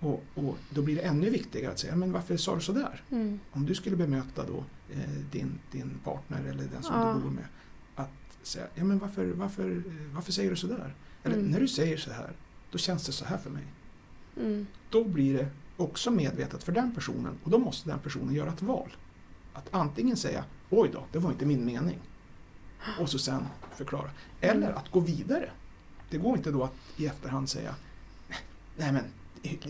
[0.00, 3.02] Och, och då blir det ännu viktigare att säga, men varför sa du sådär?
[3.10, 3.40] Mm.
[3.50, 4.64] Om du skulle bemöta då
[4.94, 7.14] eh, din, din partner eller den som Ja.
[7.14, 7.44] du bor med.
[7.94, 8.10] Att
[8.42, 9.82] säga, ja men varför, varför, eh,
[10.14, 10.94] varför säger du sådär?
[11.24, 11.50] Eller Mm.
[11.50, 12.32] när du säger så här,
[12.70, 13.64] då känns det så här för mig.
[14.40, 14.66] Mm.
[14.90, 18.62] Då blir det också medvetet för den personen och då måste den personen göra ett
[18.62, 18.96] val.
[19.52, 21.98] Att antingen säga, oj då, det var inte min mening.
[23.00, 24.10] Och så sen förklara.
[24.40, 25.50] Eller att gå vidare.
[26.10, 27.74] Det går inte då att i efterhand säga,
[28.76, 29.02] nej men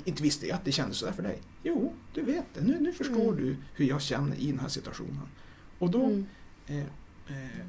[0.04, 1.38] inte visste jag att det kändes sådär för dig.
[1.62, 2.60] Jo, du vet det.
[2.60, 3.36] Nu, nu förstår Mm.
[3.36, 5.28] du hur jag känner i den här situationen.
[5.78, 6.26] Och då Mm.
[6.66, 6.78] eh,
[7.28, 7.66] eh,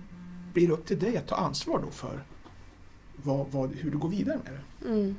[0.53, 2.23] blir det upp till dig att ta ansvar då för
[3.23, 4.89] vad, vad, hur du går vidare med det.
[4.89, 5.15] Mm.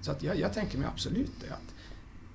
[0.00, 1.54] Så att jag, jag tänker mig absolut det.
[1.54, 1.74] Att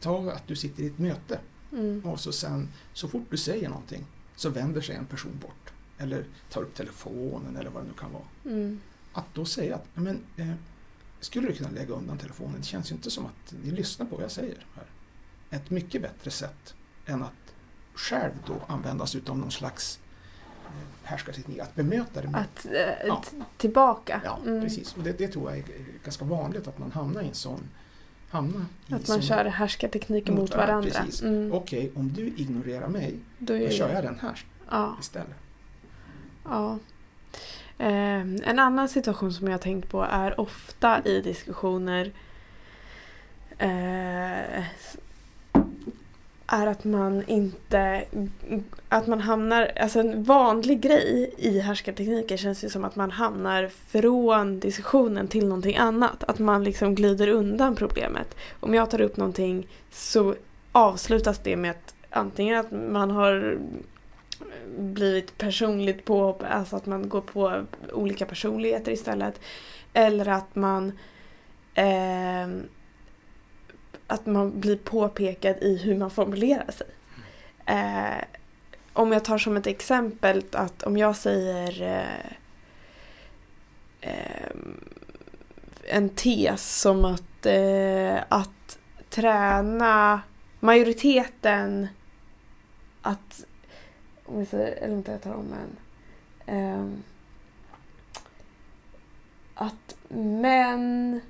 [0.01, 1.39] ta att du sitter i ett möte
[1.71, 2.01] Mm.
[2.05, 4.05] och så sen så fort du säger någonting
[4.35, 5.73] så vänder sig en person bort.
[5.97, 8.23] Eller tar upp telefonen eller vad det nu kan vara.
[8.45, 8.79] Mm.
[9.13, 10.51] Att då säga att "Ja, men, eh,
[11.19, 12.55] skulle du kunna lägga undan telefonen?
[12.59, 14.65] Det känns ju inte som att ni lyssnar på vad jag säger.
[14.75, 14.85] här.
[15.49, 16.73] Ett mycket bättre sätt
[17.05, 17.53] än att
[17.95, 19.99] själv då använda sig av någon slags
[20.65, 20.71] eh,
[21.03, 21.59] härskarteknik.
[21.59, 23.23] Att bemöta det med Att eh, Ja.
[23.57, 24.21] tillbaka.
[24.25, 24.61] Ja, Mm.
[24.61, 24.93] precis.
[24.97, 25.65] Och det, det tror jag är
[26.03, 27.69] ganska vanligt att man hamnar i en sån...
[28.29, 31.05] Hamnar i Att man kör härskartekniker mot, Mot varandra.
[31.23, 31.53] Mm.
[31.53, 34.39] Okej, om du ignorerar mig, Då då kör jag den här
[34.71, 34.97] Ja.
[34.99, 35.35] istället.
[36.43, 36.79] Ja.
[37.77, 42.11] Eh, en annan situation som jag har tänkt på är ofta i diskussioner
[43.57, 44.63] eh,
[46.47, 48.05] är att man inte
[48.89, 53.69] att man hamnar, alltså en vanlig grej i härskartekniker känns ju som att man hamnar
[53.87, 56.23] från diskussionen till någonting annat.
[56.23, 58.35] Att man liksom glider undan problemet.
[58.59, 60.35] Om jag tar upp någonting så
[60.71, 63.57] avslutas det med att antingen att man har
[64.77, 69.39] blivit personligt på, alltså att man går på olika personligheter istället.
[69.93, 70.91] Eller att man
[71.73, 72.47] eh,
[74.07, 76.87] att man blir påpekad i hur man formulerar sig.
[77.65, 78.23] Eh,
[78.93, 82.31] om jag tar som ett exempel att om jag säger eh,
[84.01, 84.51] eh,
[85.83, 90.21] en tes som att, eh, att träna
[90.59, 91.87] majoriteten
[93.01, 93.45] att
[94.25, 95.77] om vi säger, eller inte jag tar om en
[96.55, 96.99] eh,
[99.55, 101.21] att män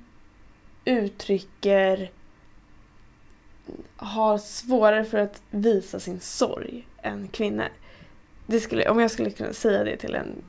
[0.84, 2.10] uttrycker
[3.96, 7.68] har svårare för att visa sin sorg än kvinnor.
[8.46, 10.42] Det skulle, om jag skulle kunna säga det till en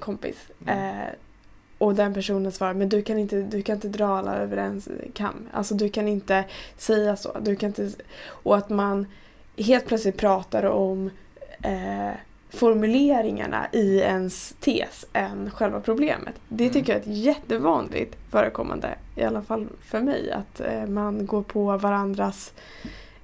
[0.00, 0.98] kompis mm.
[1.00, 1.08] eh,
[1.78, 4.82] och den personen svarar men du kan inte, du kan inte dra alla över en
[5.14, 5.48] kam.
[5.52, 6.44] Alltså du kan inte
[6.76, 7.38] säga så.
[7.40, 7.90] Du kan inte,
[8.26, 9.06] och att man
[9.56, 11.10] helt plötsligt pratar om
[11.62, 12.10] eh,
[12.50, 16.34] formuleringarna i ens tes än själva problemet.
[16.48, 16.74] Det mm.
[16.74, 21.42] tycker jag är ett jättevanligt förekommande, i alla fall för mig, att eh, man går
[21.42, 22.52] på varandras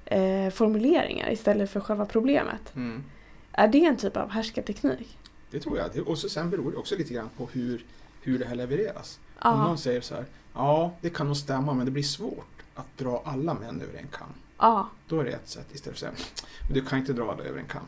[0.05, 2.75] eh, formuleringar istället för själva problemet.
[2.75, 3.03] Mm.
[3.51, 5.17] Är det en typ av härskarteknik?
[5.51, 6.07] Det tror jag.
[6.07, 7.85] Och så sen beror det också lite grann på hur,
[8.21, 9.19] hur det här levereras.
[9.39, 9.55] Aha.
[9.55, 12.97] Om någon säger så här, ja det kan nog stämma men det blir svårt att
[12.97, 14.27] dra alla män över en kam.
[14.57, 14.89] Ja.
[15.07, 16.27] Då är det ett sätt istället för att säga,
[16.67, 17.81] men du kan inte dra alla över en kam.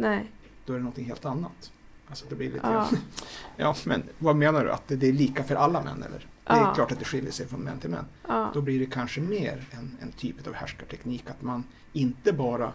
[0.00, 0.30] Nej.
[0.64, 1.72] Då är det någonting helt annat.
[2.08, 2.90] Alltså det blir lite ja.
[3.56, 4.70] ja, men vad menar du?
[4.70, 6.26] Att det är lika för alla män eller?
[6.44, 6.74] Det är ja.
[6.74, 8.04] klart att det skiljer sig från män till män.
[8.28, 8.50] Ja.
[8.54, 11.30] Då blir det kanske mer en, en typ av härskarteknik.
[11.30, 12.72] Att man inte bara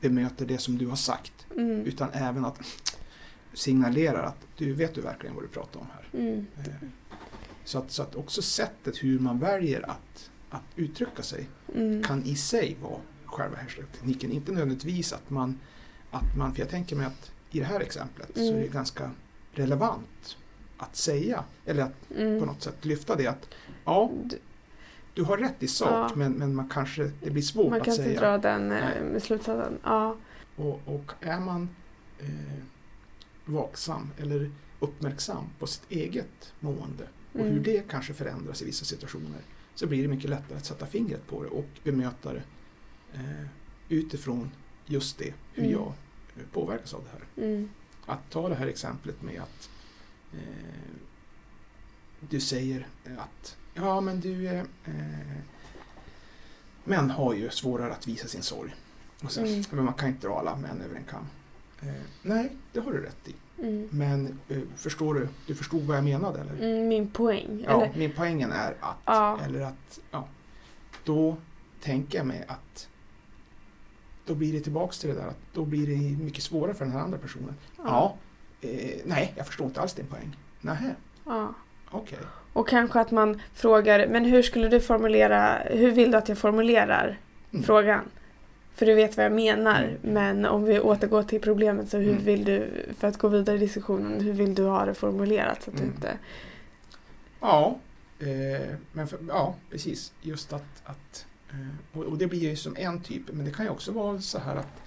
[0.00, 1.46] bemöter det som du har sagt.
[1.56, 1.80] Mm.
[1.86, 2.60] Utan även att
[3.52, 6.20] signalerar att du vet du verkligen vad du pratar om här.
[6.20, 6.46] Mm.
[6.58, 6.88] Eh,
[7.64, 12.02] så, att, så att också sättet hur man väljer att, att uttrycka sig mm.
[12.02, 14.32] kan i sig vara själva härskartekniken.
[14.32, 15.58] Inte nödvändigtvis att man
[16.10, 18.48] att man, för jag tänker mig att i det här exemplet mm.
[18.48, 18.72] så är det mm.
[18.72, 19.10] ganska
[19.52, 20.36] relevant
[20.78, 22.40] att säga, eller att mm.
[22.40, 23.48] på något sätt lyfta det att
[23.84, 24.10] ja,
[25.14, 26.16] du har rätt i sak ja.
[26.16, 27.96] men, men man kanske, det blir svårt man att säga.
[27.96, 28.72] Man kan inte dra den
[29.14, 29.78] eh, slutsatsen.
[29.84, 30.16] Ja.
[30.56, 31.68] Och, och är man
[32.18, 32.62] eh,
[33.44, 37.52] vaksam eller uppmärksam på sitt eget mående och mm.
[37.52, 39.40] hur det kanske förändras i vissa situationer
[39.74, 42.42] så blir det mycket lättare att sätta fingret på det och bemöta det
[43.14, 43.46] eh,
[43.88, 44.50] utifrån
[44.90, 45.72] just det, hur mm.
[45.72, 45.92] jag
[46.36, 47.46] eh, påverkas av det här.
[47.48, 47.70] Mm.
[48.06, 49.70] Att ta det här exemplet med att
[50.32, 50.38] eh,
[52.20, 52.86] du säger
[53.18, 54.64] att ja men du eh,
[56.84, 58.74] män har ju svårare att visa sin sorg.
[59.24, 59.64] Och sen, mm.
[59.70, 61.26] Men man kan inte dra alla män över en kam.
[61.80, 63.34] Eh, nej, det har du rätt i.
[63.62, 63.88] Mm.
[63.90, 66.52] Men eh, förstår du, du förstod vad jag menade eller?
[66.52, 67.64] Mm, min poäng.
[67.66, 67.98] Ja, eller?
[67.98, 69.40] min poängen är att, ja.
[69.44, 70.28] eller att, ja,
[71.04, 71.36] då
[71.80, 72.88] tänker jag mig att
[74.28, 76.94] då blir det tillbaks till det där att då blir det mycket svårare för den
[76.94, 77.54] här andra personen.
[77.76, 80.36] Ja, ja eh, nej, jag förstår inte alls din poäng.
[80.60, 80.94] Nähä.
[81.24, 81.54] Ja.
[81.90, 82.18] Okej.
[82.18, 82.28] Okay.
[82.52, 86.38] Och kanske att man frågar, men hur skulle du formulera, hur vill du att jag
[86.38, 87.18] formulerar
[87.52, 87.64] mm.
[87.64, 88.00] frågan?
[88.74, 89.82] För du vet vad jag menar.
[89.82, 89.98] Mm.
[90.02, 92.24] Men om vi återgår till problemet så hur mm.
[92.24, 95.70] vill du, för att gå vidare i diskussionen, hur vill du ha det formulerat så
[95.70, 95.94] att du mm.
[95.94, 96.18] inte...
[97.40, 97.78] Ja,
[98.18, 100.12] eh, men för, ja precis.
[100.22, 101.26] Just att, att
[101.92, 104.56] och, det blir ju som en typ, men det kan ju också vara så här
[104.56, 104.82] att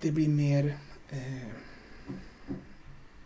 [0.00, 0.78] det blir mer
[1.10, 1.48] eh,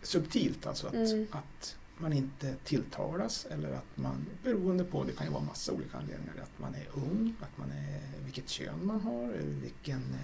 [0.01, 1.27] subtilt, alltså att, mm.
[1.31, 5.97] att man inte tilltalas eller att man, beroende på, det kan ju vara massa olika
[5.97, 10.17] anledningar, att man är ung, att man är, vilket kön man har, vilken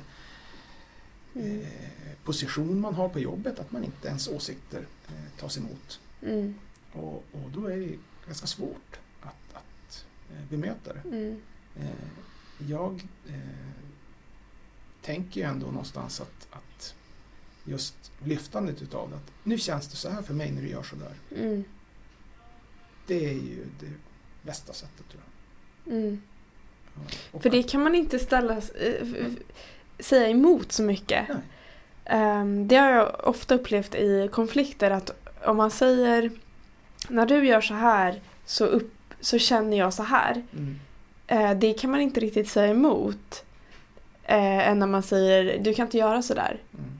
[1.33, 1.61] mm.
[1.61, 1.67] eh,
[2.23, 5.99] position man har på jobbet, att man inte ens åsikter eh, tas emot.
[6.21, 6.55] Mm.
[6.91, 9.62] Och, och då är det ganska svårt Eh,
[10.49, 11.09] bemöta det.
[11.09, 11.41] Mm.
[11.79, 13.33] Eh, jag eh,
[15.01, 16.95] tänker ju ändå någonstans att, att
[17.63, 20.83] just lyftandet utav det, att nu känns det så här för mig när du gör
[20.83, 21.41] så där.
[21.43, 21.63] Mm.
[23.07, 23.93] Det är ju det
[24.41, 25.93] bästa sättet tror jag.
[25.93, 26.21] Mm.
[27.41, 28.61] För det kan man inte ställa,
[29.99, 31.29] säga emot så mycket.
[32.11, 35.11] Um, det har jag ofta upplevt i konflikter att
[35.45, 36.31] om man säger
[37.09, 38.93] när du gör så här så upp,
[39.23, 40.43] så känner jag så här.
[40.53, 40.79] Mm.
[41.27, 43.45] Eh, det kan man inte riktigt säga emot.
[44.23, 46.61] Eh, än när man säger du kan inte göra sådär.
[46.73, 46.99] Mm.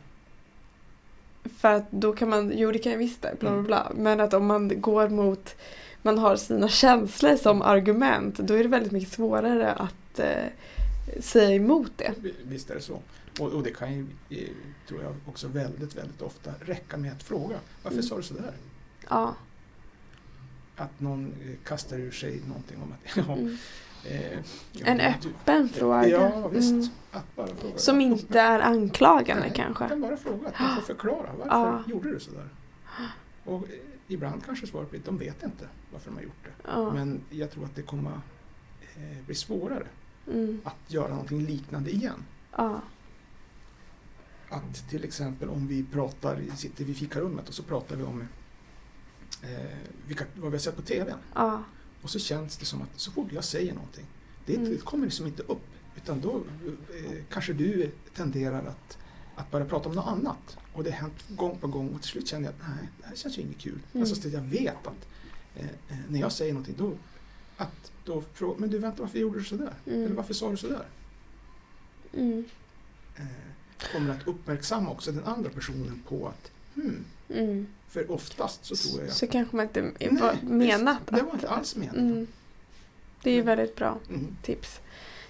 [1.58, 3.64] För att då kan man, jo det kan jag visst det, bla bla mm.
[3.66, 3.92] bla.
[3.96, 5.56] Men att om man går mot,
[6.02, 10.46] man har sina känslor som argument, då är det väldigt mycket svårare att eh,
[11.20, 12.14] säga emot det.
[12.44, 13.00] Visst är det så.
[13.40, 14.50] Och, och, det kan ju, eh,
[14.88, 17.56] tror jag, också väldigt, väldigt ofta räcka med att fråga.
[17.84, 18.04] Varför mm.
[18.04, 18.54] sa du sådär?
[19.10, 19.36] Ja
[20.76, 23.58] att någon eh, kastar ur sig någonting om att ja, mm.
[24.10, 24.40] Eh,
[24.72, 26.08] ja, En du- öppen fråga.
[26.08, 26.72] Ja, visst.
[26.72, 26.88] Mm.
[27.12, 27.78] Att bara fråga.
[27.78, 29.84] Som inte är anklagande Nej, kanske.
[29.84, 31.30] Jag kan bara fråga, att man får förklara.
[31.38, 31.84] Varför Ja.
[31.88, 32.50] gjorde du sådär?
[33.44, 33.70] Och eh,
[34.08, 36.50] ibland kanske svaret blir de vet inte varför de har gjort det.
[36.72, 36.94] Ja.
[36.94, 38.12] Men jag tror att det kommer
[38.96, 39.88] eh, bli svårare
[40.28, 40.62] Mm.
[40.64, 42.24] att göra någonting liknande igen.
[42.58, 42.82] Ja.
[44.50, 48.28] Att till exempel om vi pratar, sitter vid fikarummet och så pratar vi om
[49.44, 49.78] eh,
[50.08, 51.14] vilka, vad vi har sett på TV.
[51.36, 51.64] Ja.
[52.02, 54.06] Och så känns det som att så fort jag säger någonting,
[54.46, 54.70] det, Mm.
[54.72, 55.62] det kommer liksom inte upp.
[55.96, 58.98] Utan då eh, kanske du tenderar att,
[59.36, 60.58] att börja prata om något annat.
[60.74, 63.08] Och det har hänt gång på gång och till slut känner jag att nej, det
[63.08, 63.80] här känns ju inget kul.
[63.94, 64.02] Mm.
[64.04, 65.08] Alltså så att jag vet att
[65.56, 66.94] eh, eh, när jag säger någonting då,
[67.58, 69.74] att då frågar men du vänta varför gjorde du sådär?
[69.86, 70.04] Mm.
[70.04, 70.86] Eller varför sa du sådär?
[72.14, 72.46] Mm.
[73.16, 73.26] Eh,
[73.92, 77.68] kommer att uppmärksamma också den andra personen på att hmm, Mm.
[77.94, 81.34] För oftast så tror jag Så kanske man inte Nej, var visst, menat det var
[81.34, 82.12] inte alls meningen.
[82.12, 82.28] Mm.
[83.24, 84.36] Det är ju väldigt bra Mm.
[84.42, 84.80] tips.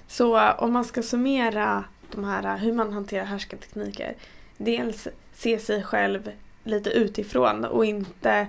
[0.07, 4.15] Så eh, om man ska summera de här eh, hur man hanterar härskartekniker.
[4.57, 6.31] Dels se sig själv
[6.63, 8.47] lite utifrån och inte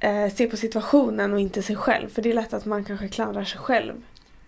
[0.00, 2.08] eh, se på situationen och inte sig själv.
[2.08, 4.02] För det är lätt att man kanske klandrar sig själv.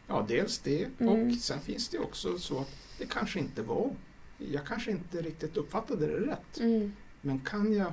[0.07, 1.29] Ja, dels det Mm.
[1.31, 3.91] och sen finns det också så att det kanske inte var,
[4.39, 6.59] jag kanske inte riktigt uppfattade det rätt.
[6.61, 6.93] Mm.
[7.21, 7.93] Men kan jag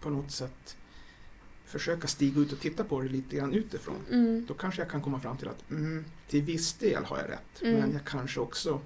[0.00, 0.76] på något sätt
[1.66, 3.96] försöka stiga ut och titta på det lite grann utifrån.
[4.10, 4.44] Mm.
[4.48, 7.62] Då kanske jag kan komma fram till att mm, till viss del har jag rätt.
[7.62, 7.80] Mm.
[7.80, 8.80] Men jag kanske också,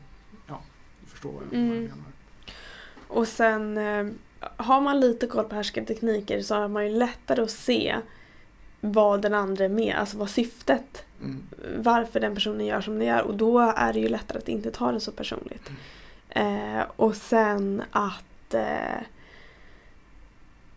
[0.47, 0.63] ja,
[1.07, 1.69] förstår vad jag, Mm.
[1.69, 2.13] vad jag menar.
[3.09, 4.07] Och sen eh,
[4.57, 7.97] har man lite koll på härskartekniker så har man ju lättare att se
[8.81, 11.43] vad den andra är med, alltså vad syftet, Mm.
[11.77, 14.71] varför den personen gör som den gör och då är det ju lättare att inte
[14.71, 15.71] ta det så personligt.
[16.29, 19.01] Eh, och sen att eh,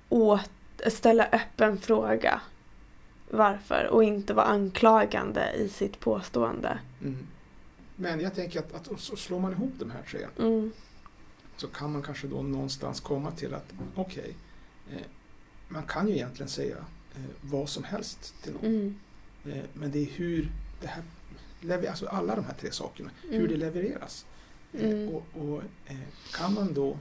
[0.09, 0.49] åt,
[0.87, 2.41] ställa öppen fråga
[3.29, 6.79] varför och inte vara anklagande i sitt påstående.
[7.01, 7.27] Mm.
[7.95, 10.71] Men jag tänker att, att så slår man ihop de här tre Mm.
[11.57, 14.35] så kan man kanske då någonstans komma till att okej,
[14.91, 15.01] eh,
[15.67, 16.77] man kan ju egentligen säga
[17.15, 18.65] eh, vad som helst till någon.
[18.65, 18.95] Mm.
[19.45, 20.51] Eh, men det är hur
[20.81, 23.47] det här, alltså alla de här tre sakerna, hur Mm.
[23.47, 24.25] det levereras.
[24.79, 25.09] Mm.
[25.09, 25.61] Och, och
[26.33, 26.97] kan man då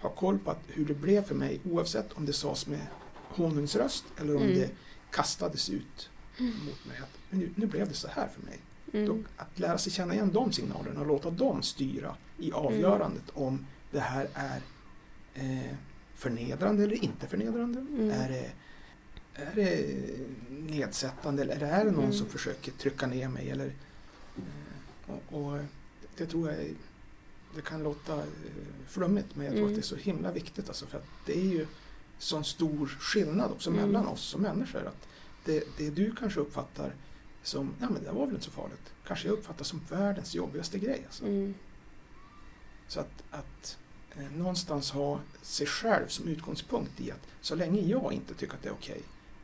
[0.00, 2.86] ha koll på att hur det blev för mig oavsett om det sades med
[3.28, 4.54] honungsröst eller om Mm.
[4.54, 4.70] det
[5.10, 6.98] kastades ut mot mig.
[6.98, 8.58] Att, men nu, nu blev det så här för mig.
[9.06, 9.26] Då, Mm.
[9.36, 14.00] att lära sig känna igen de signalerna och låta dem styra i avgörandet om det
[14.00, 14.60] här är
[15.34, 15.74] eh,
[16.14, 17.80] förnedrande eller inte förnedrande.
[17.80, 18.10] Mm.
[18.10, 18.50] Är, det,
[19.34, 19.96] är det
[20.48, 22.12] nedsättande eller är det någon Mm.
[22.16, 23.50] som försöker trycka ner mig?
[23.50, 23.66] Eller,
[24.36, 25.58] eh, och, och
[26.16, 26.74] det tror jag är-
[27.54, 28.22] det kan låta eh,
[28.88, 29.70] flummigt men jag tror Mm.
[29.72, 30.68] att det är så himla viktigt.
[30.68, 31.66] Alltså, för att det är ju
[32.18, 33.82] sån stor skillnad också Mm.
[33.86, 34.86] mellan oss som människor.
[34.86, 35.08] Att
[35.44, 36.94] det, det du kanske uppfattar
[37.42, 38.92] som, ja men det var väl inte så farligt.
[39.06, 41.02] Kanske jag uppfattar som världens jobbigaste grej.
[41.06, 41.24] Alltså.
[41.24, 41.54] Mm.
[42.88, 43.78] Så att, att
[44.16, 48.62] eh, någonstans ha sig själv som utgångspunkt i att så länge jag inte tycker att
[48.62, 49.00] det är okej,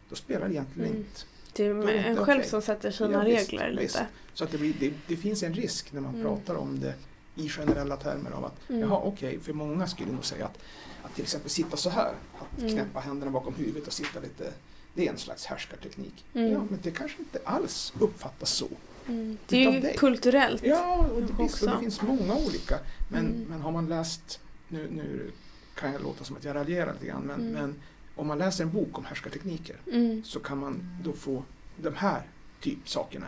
[0.09, 1.01] då spelar det egentligen Mm.
[1.03, 1.21] inte.
[1.53, 2.51] Det är en själv okej.
[2.51, 3.95] som sätter sina Ja, visst, regler visst.
[3.95, 4.07] lite.
[4.35, 6.23] Så att det, blir, det, det finns en risk när man Mm.
[6.27, 6.95] pratar om det
[7.37, 8.81] i generella termer av att Mm.
[8.83, 10.59] jaha okej, för många skulle nog säga att,
[11.03, 12.73] att till exempel sitta så här, att Mm.
[12.73, 14.53] knäppa händerna bakom huvudet och sitta lite,
[14.95, 16.25] det är en slags härskarteknik.
[16.35, 16.53] Mm.
[16.53, 18.69] Ja, men det kanske inte alls uppfattas så.
[19.09, 19.39] Mm.
[19.49, 19.97] Det är ju dig.
[19.97, 20.63] kulturellt.
[20.65, 22.79] Ja, och det, visst, och det finns många olika.
[23.11, 23.47] Men, Mm.
[23.49, 25.31] men har man läst, nu, nu
[25.75, 27.53] kan jag låta som att jag raljerar lite grann, men, Mm.
[27.53, 27.75] men
[28.17, 30.25] om man läser en bok om härskartekniker Mm.
[30.25, 31.43] så kan man då få
[31.77, 32.23] de här
[32.61, 33.27] typ sakerna.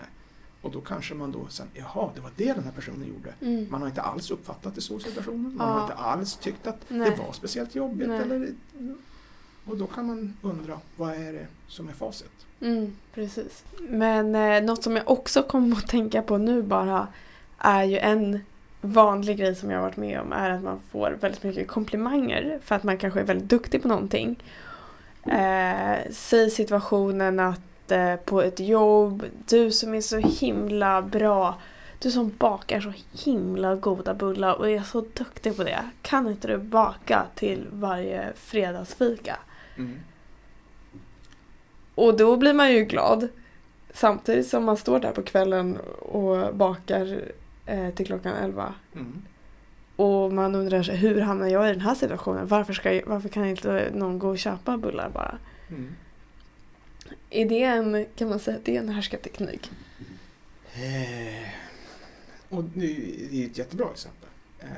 [0.68, 3.34] Och då kanske man då sen, jaha, det var det den här personen gjorde.
[3.40, 3.66] Mm.
[3.70, 5.56] Man har inte alls uppfattat det så i situationen.
[5.56, 5.74] Man Ja.
[5.74, 7.10] har inte alls tyckt att Nej.
[7.10, 8.08] det var speciellt jobbigt.
[8.08, 8.20] Nej.
[8.20, 8.48] Eller,
[9.64, 12.30] och då kan man undra, vad är det som är facit?
[12.60, 13.64] Mm, precis.
[13.78, 17.06] Men eh, något som jag också kom att tänka på nu bara
[17.58, 18.40] är ju en
[18.80, 22.58] vanlig grej som jag har varit med om är att man får väldigt mycket komplimanger
[22.64, 24.42] för att man kanske är väldigt duktig på någonting.
[25.26, 27.60] Eh, säg situationen att
[27.92, 31.58] eh, på ett jobb, du som är så himla bra,
[31.98, 32.92] du som bakar så
[33.24, 35.90] himla goda bullar och är så duktig på det.
[36.02, 39.36] Kan inte du baka till varje fredagsfika?
[41.94, 43.28] Och då blir man ju glad.
[43.94, 47.20] Samtidigt som man står där på kvällen och bakar
[47.66, 48.74] eh, till klockan 11.
[48.94, 49.22] Mm.
[49.96, 52.46] Och man undrar sig, hur hamnar jag i den här situationen?
[52.46, 55.38] Varför, ska jag, varför kan inte någon gå och köpa bullar bara?
[55.68, 55.94] Mm.
[57.30, 59.70] Är det en, kan man säga, att det är en härskarteknik?
[60.74, 61.48] Eh,
[62.48, 64.28] och det är ett jättebra exempel.
[64.60, 64.68] Eh,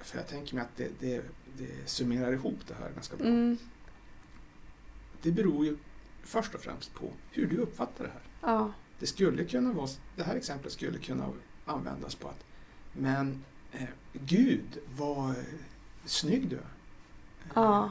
[0.00, 1.22] för jag tänker mig att det, det,
[1.58, 3.26] det summerar ihop det här ganska bra.
[3.26, 3.58] Mm,
[5.22, 5.76] Det beror ju
[6.22, 8.22] först och främst på hur du uppfattar det här.
[8.52, 8.72] ja.
[8.98, 11.30] det skulle kunna vara, det här exemplet skulle kunna
[11.64, 12.44] användas på att
[12.92, 15.34] men eh, Gud, vad
[16.04, 16.68] snygg du är.
[17.54, 17.90] Ja.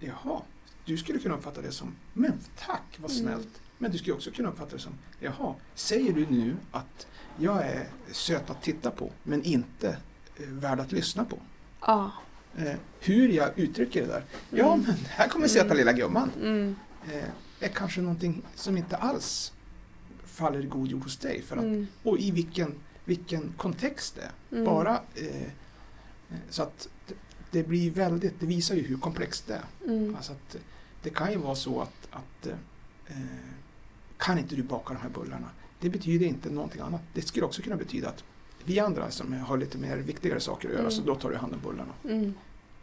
[0.00, 0.42] Jaha,
[0.84, 3.22] du skulle kunna uppfatta det som men tack, vad Mm.
[3.22, 3.48] snällt.
[3.78, 7.06] Men du skulle också kunna uppfatta det som jaha, säger du nu att
[7.38, 9.88] jag är söt att titta på men inte
[10.36, 11.38] eh, värd att lyssna på?
[11.80, 12.10] Ja.
[12.56, 14.24] Eh, hur jag uttrycker det där?
[14.50, 14.86] Ja, Mm.
[14.86, 15.76] men här kommer söta Mm.
[15.76, 16.30] lilla gumman.
[16.42, 16.76] Mm.
[17.12, 17.24] Eh,
[17.60, 19.52] är kanske någonting som inte alls
[20.24, 21.42] faller i god jord hos dig.
[21.42, 21.86] För att, Mm.
[22.02, 24.32] Och i vilken, vilken kontext det är.
[24.52, 24.64] Mm.
[24.64, 25.48] Bara, eh, eh,
[26.50, 27.14] så att det,
[27.50, 29.90] det blir väldigt, det visar ju hur komplext det är.
[29.92, 30.16] Mm.
[30.16, 30.56] Alltså att,
[31.02, 32.46] det kan ju vara så att, att
[33.06, 33.16] eh,
[34.18, 35.46] kan inte du baka de här bullarna?
[35.80, 37.00] Det betyder inte någonting annat.
[37.14, 38.24] Det skulle också kunna betyda att
[38.64, 40.90] vi andra som har lite mer viktigare saker att göra, Mm.
[40.92, 41.92] så då tar du hand om bullarna.
[42.04, 42.34] Mm.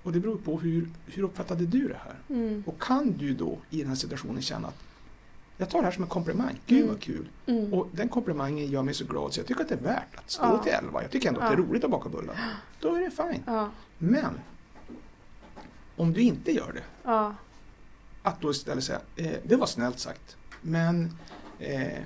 [0.04, 2.16] Och det beror på hur, hur uppfattade du det här?
[2.30, 2.64] Mm.
[2.68, 4.84] Och kan du då i den här situationen känna att
[5.58, 6.90] jag tar det här som en komplimang, gud Mm.
[6.90, 7.30] vad kul.
[7.46, 7.74] Mm.
[7.74, 10.32] Och den komplimangen gör mig så glad så jag tycker att det är värt att
[10.32, 10.58] stå Ja.
[10.64, 11.02] till elva.
[11.02, 11.64] Jag tycker ändå att det är Ja.
[11.70, 12.36] roligt att baka bullar.
[12.80, 13.44] Då är det fine.
[13.46, 13.70] Ja.
[13.98, 14.40] Men
[15.96, 17.36] om du inte gör det, Ja.
[18.24, 21.18] Att då istället säga, eh, det var snällt sagt, men
[21.60, 21.98] eh, eh,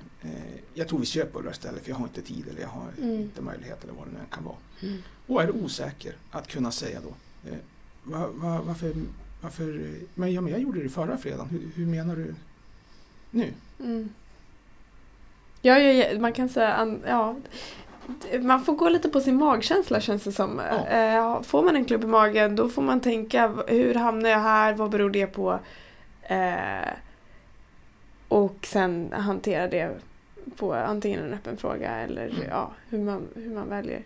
[0.73, 3.15] jag tror vi köper bullar istället för jag har inte tid eller jag har Mm.
[3.21, 4.55] inte möjlighet eller vad det nu kan vara.
[4.81, 4.97] Mm.
[5.27, 7.09] Och är osäker att kunna säga då,
[7.49, 7.57] eh,
[8.03, 8.93] va, va, varför,
[9.41, 12.35] varför, men, ja, men jag gjorde det förra fredagen, hur, hur menar du
[13.31, 13.53] nu?
[13.79, 14.09] Mm.
[15.61, 17.35] Ja, ja, ja, man kan säga, ja,
[18.41, 20.59] man får gå lite på sin magkänsla känns det som.
[20.71, 20.85] Ja.
[20.87, 24.73] Eh, får man en klubb i magen då får man tänka, hur hamnar jag här,
[24.73, 25.59] vad beror det på?
[26.27, 26.93] Eh,
[28.27, 29.95] och sen hantera det
[30.57, 32.41] på antingen en öppen fråga eller Mm.
[32.49, 34.03] ja, hur, man, hur man väljer.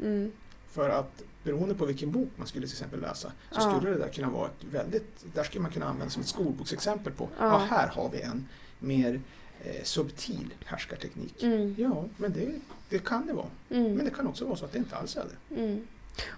[0.00, 0.32] Mm.
[0.70, 3.74] För att beroende på vilken bok man skulle till exempel läsa så Ja.
[3.78, 7.12] skulle det där kunna vara ett väldigt, där skulle man kunna använda som ett skolboksexempel
[7.12, 7.44] på, Ja.
[7.46, 8.48] ja, här har vi en
[8.78, 9.20] mer
[9.64, 11.42] eh, subtil härskarteknik.
[11.42, 11.74] Mm.
[11.78, 12.48] Ja, men det,
[12.88, 13.46] det kan det vara.
[13.68, 14.04] Men Mm.
[14.04, 15.60] det kan också vara så att det inte alls är det.
[15.60, 15.86] Mm.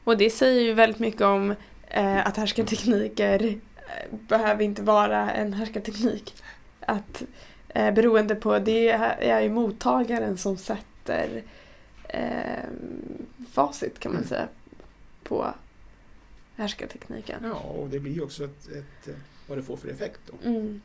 [0.05, 1.55] Och det säger ju väldigt mycket om
[1.89, 3.61] eh, att härskartekniker
[4.11, 6.43] behöver inte vara en härskarteknik.
[6.81, 7.23] Att
[7.69, 11.43] eh, beroende på, det är ju mottagaren som sätter
[12.09, 12.65] eh,
[13.53, 14.29] facit kan man Mm.
[14.29, 14.49] säga
[15.25, 15.55] på
[16.57, 17.41] härskartekniken.
[17.45, 19.15] Ja, och det blir ju också ett, ett, eh,
[19.47, 20.49] vad det får för effekt då.
[20.49, 20.81] Mm.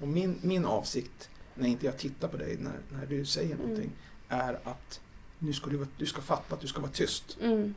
[0.00, 3.90] Och min, min avsikt när inte jag tittar på dig när, när du säger någonting
[4.28, 5.00] är att
[5.38, 7.38] nu ska du, du ska fatta att du ska vara tyst.
[7.42, 7.74] Mm.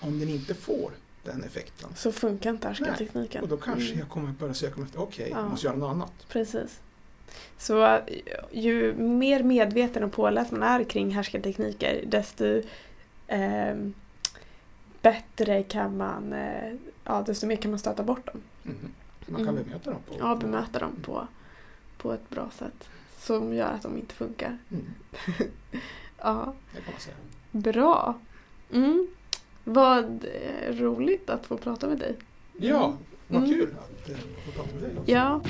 [0.00, 0.92] Om den inte får
[1.24, 3.42] den effekten Så funkar inte härskartekniken.
[3.42, 3.98] och då kanske Mm.
[3.98, 5.38] jag kommer börja söka efter, okej, Ja.
[5.40, 6.12] jag måste göra något annat.
[6.28, 6.80] Precis.
[7.58, 7.98] Så
[8.50, 12.62] ju mer medveten och påläst man är kring härskartekniker desto
[13.26, 13.76] eh,
[15.02, 18.42] bättre kan man, eh, ja desto mer kan man stöta bort dem.
[18.62, 18.92] Mhm.
[19.26, 19.64] Man kan Mm.
[19.64, 20.14] bemöta dem på...
[20.18, 21.26] Ja, bemöta dem på,
[21.98, 24.58] på ett bra sätt som gör att de inte funkar.
[24.70, 24.84] Mm,
[26.22, 27.16] Ja, det kan man säga.
[27.50, 28.18] bra.
[28.72, 29.06] Mm.
[29.64, 30.24] Vad
[30.70, 32.14] roligt att få prata med dig.
[32.56, 32.94] Ja,
[33.28, 33.54] vad Mm.
[33.54, 35.10] kul att eh, få prata med dig också.
[35.12, 35.40] Ja.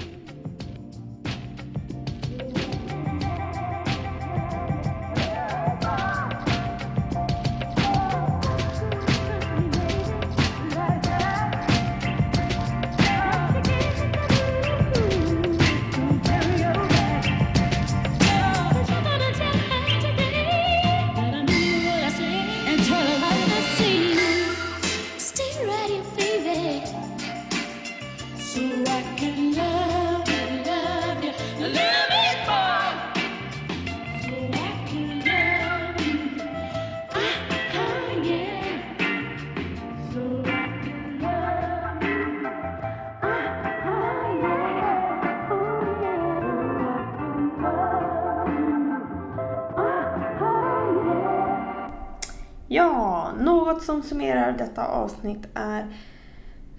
[54.03, 55.87] Som summerar detta avsnitt är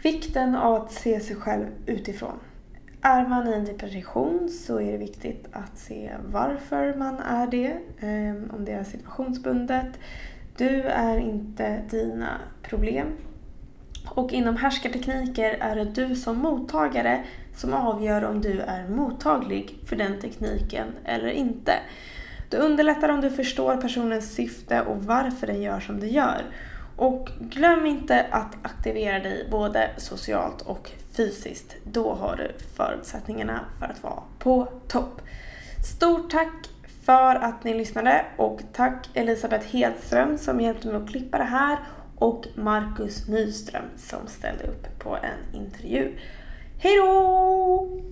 [0.03, 2.39] vikten av att se sig själv utifrån.
[3.01, 7.47] Är man i en typ depression så är det viktigt att se varför man är
[7.47, 9.99] det, ehm, om det är situationsbundet.
[10.57, 13.07] Du är inte dina problem.
[14.09, 17.23] Och inom härskartekniker är det du som mottagare
[17.55, 21.73] som avgör om du är mottaglig för den tekniken eller inte.
[22.49, 26.41] Det underlättar om du förstår personens syfte och varför den gör som den gör.
[27.01, 31.75] Och glöm inte att aktivera dig både socialt och fysiskt.
[31.83, 35.21] Då har du förutsättningarna för att vara på topp.
[35.97, 36.69] Stort tack
[37.05, 41.77] för att ni lyssnade och tack Elisabeth Hedström som hjälpte mig att klippa det här
[42.15, 46.17] och Marcus Nyström som ställde upp på en intervju.
[46.79, 48.10] Hej då!